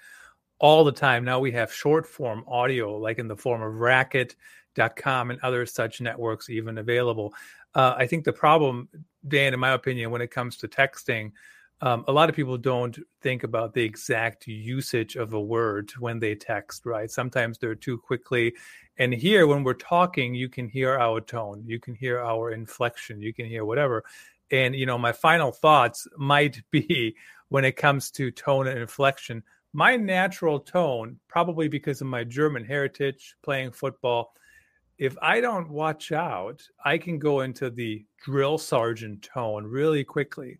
all 0.60 0.84
the 0.84 0.92
time. 0.92 1.24
Now 1.24 1.40
we 1.40 1.50
have 1.50 1.72
short 1.72 2.06
form 2.06 2.44
audio, 2.46 2.96
like 2.96 3.18
in 3.18 3.26
the 3.26 3.36
form 3.36 3.60
of 3.60 3.80
racket.com 3.80 5.32
and 5.32 5.40
other 5.40 5.66
such 5.66 6.00
networks, 6.00 6.48
even 6.48 6.78
available. 6.78 7.34
Uh, 7.74 7.94
I 7.96 8.06
think 8.06 8.22
the 8.22 8.32
problem, 8.32 8.88
Dan, 9.26 9.52
in 9.52 9.58
my 9.58 9.72
opinion, 9.72 10.12
when 10.12 10.22
it 10.22 10.30
comes 10.30 10.58
to 10.58 10.68
texting, 10.68 11.32
um, 11.82 12.04
a 12.08 12.12
lot 12.12 12.28
of 12.28 12.36
people 12.36 12.58
don't 12.58 12.98
think 13.22 13.42
about 13.42 13.72
the 13.72 13.82
exact 13.82 14.46
usage 14.46 15.16
of 15.16 15.32
a 15.32 15.40
word 15.40 15.90
when 15.98 16.18
they 16.18 16.34
text, 16.34 16.84
right? 16.84 17.10
Sometimes 17.10 17.58
they're 17.58 17.74
too 17.74 17.96
quickly. 17.96 18.54
And 18.98 19.14
here, 19.14 19.46
when 19.46 19.64
we're 19.64 19.74
talking, 19.74 20.34
you 20.34 20.48
can 20.48 20.68
hear 20.68 20.98
our 20.98 21.20
tone, 21.20 21.64
you 21.66 21.80
can 21.80 21.94
hear 21.94 22.20
our 22.20 22.50
inflection, 22.50 23.22
you 23.22 23.32
can 23.32 23.46
hear 23.46 23.64
whatever. 23.64 24.04
And, 24.50 24.74
you 24.74 24.84
know, 24.84 24.98
my 24.98 25.12
final 25.12 25.52
thoughts 25.52 26.06
might 26.18 26.62
be 26.70 27.16
when 27.48 27.64
it 27.64 27.76
comes 27.76 28.10
to 28.12 28.30
tone 28.30 28.66
and 28.66 28.78
inflection, 28.78 29.42
my 29.72 29.96
natural 29.96 30.60
tone, 30.60 31.18
probably 31.28 31.68
because 31.68 32.00
of 32.00 32.08
my 32.08 32.24
German 32.24 32.64
heritage, 32.64 33.36
playing 33.42 33.72
football, 33.72 34.34
if 34.98 35.16
I 35.22 35.40
don't 35.40 35.70
watch 35.70 36.12
out, 36.12 36.62
I 36.84 36.98
can 36.98 37.18
go 37.18 37.40
into 37.40 37.70
the 37.70 38.04
drill 38.22 38.58
sergeant 38.58 39.22
tone 39.22 39.64
really 39.64 40.04
quickly 40.04 40.58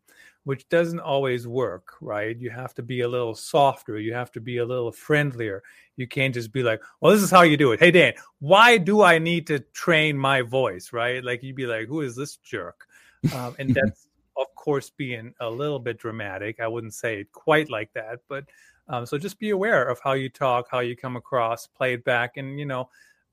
which 0.50 0.68
doesn't 0.68 0.98
always 0.98 1.46
work, 1.46 1.92
right? 2.00 2.36
You 2.36 2.50
have 2.50 2.74
to 2.74 2.82
be 2.82 3.02
a 3.02 3.08
little 3.08 3.36
softer. 3.36 4.00
You 4.00 4.14
have 4.14 4.32
to 4.32 4.40
be 4.40 4.56
a 4.56 4.64
little 4.64 4.90
friendlier. 4.90 5.62
You 5.94 6.08
can't 6.08 6.34
just 6.34 6.50
be 6.50 6.64
like, 6.64 6.82
well, 7.00 7.12
this 7.12 7.22
is 7.22 7.30
how 7.30 7.42
you 7.42 7.56
do 7.56 7.70
it. 7.70 7.78
Hey, 7.78 7.92
Dan, 7.92 8.14
why 8.40 8.76
do 8.76 9.00
I 9.00 9.20
need 9.20 9.46
to 9.46 9.60
train 9.60 10.18
my 10.18 10.42
voice, 10.42 10.92
right? 10.92 11.22
Like 11.22 11.44
you'd 11.44 11.54
be 11.54 11.68
like, 11.68 11.86
who 11.86 12.00
is 12.00 12.16
this 12.16 12.34
jerk? 12.38 12.88
Um, 13.32 13.54
and 13.60 13.72
that's, 13.76 14.08
of 14.36 14.52
course, 14.56 14.90
being 14.90 15.32
a 15.38 15.48
little 15.48 15.78
bit 15.78 15.98
dramatic. 15.98 16.58
I 16.58 16.66
wouldn't 16.66 16.94
say 16.94 17.20
it 17.20 17.30
quite 17.30 17.70
like 17.70 17.92
that, 17.92 18.18
but 18.26 18.42
um, 18.88 19.06
so 19.06 19.18
just 19.18 19.38
be 19.38 19.50
aware 19.50 19.84
of 19.84 20.00
how 20.02 20.14
you 20.14 20.28
talk, 20.28 20.66
how 20.68 20.80
you 20.80 20.96
come 20.96 21.14
across, 21.14 21.68
play 21.68 21.92
it 21.92 22.02
back, 22.02 22.38
and, 22.38 22.58
you 22.58 22.66
know, 22.66 22.88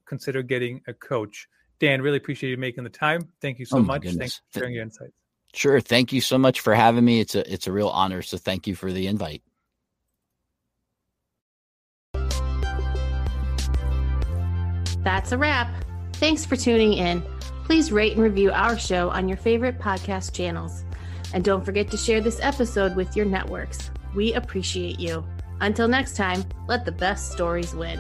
consider 0.06 0.44
getting 0.44 0.82
a 0.86 0.94
coach. 0.94 1.50
Dan, 1.80 2.00
really 2.00 2.18
appreciate 2.18 2.52
you 2.52 2.58
making 2.58 2.84
the 2.84 2.92
time. 2.92 3.28
Thank 3.42 3.58
you 3.58 3.66
so 3.66 3.78
oh 3.78 3.82
much. 3.82 4.04
Goodness. 4.04 4.20
Thanks 4.20 4.42
for 4.52 4.60
sharing 4.60 4.76
your 4.76 4.84
insights. 4.84 5.14
Sure. 5.54 5.80
Thank 5.80 6.14
you 6.14 6.22
so 6.22 6.38
much 6.38 6.60
for 6.60 6.76
having 6.76 7.04
me. 7.04 7.20
It's 7.20 7.36
a 7.36 7.52
it's 7.52 7.68
a 7.68 7.72
real 7.72 7.90
honor. 7.90 8.22
So 8.22 8.38
thank 8.38 8.68
you 8.68 8.76
for 8.76 8.92
the 8.92 9.08
invite. 9.08 9.42
That's 15.04 15.32
a 15.32 15.38
wrap. 15.38 15.70
Thanks 16.14 16.46
for 16.46 16.56
tuning 16.56 16.94
in. 16.94 17.24
Please 17.64 17.92
rate 17.92 18.14
and 18.14 18.22
review 18.22 18.52
our 18.52 18.78
show 18.78 19.10
on 19.10 19.28
your 19.28 19.38
favorite 19.38 19.80
podcast 19.80 20.34
channels. 20.34 20.84
And 21.34 21.44
don't 21.44 21.66
forget 21.66 21.90
to 21.92 21.98
share 21.98 22.22
this 22.22 22.40
episode 22.42 22.96
with 22.96 23.16
your 23.16 23.26
networks. 23.26 23.92
We 24.16 24.34
appreciate 24.34 25.00
you. 25.00 25.26
Until 25.60 25.88
next 25.88 26.16
time, 26.16 26.44
let 26.68 26.86
the 26.86 26.92
best 26.92 27.32
stories 27.32 27.74
win. 27.74 28.00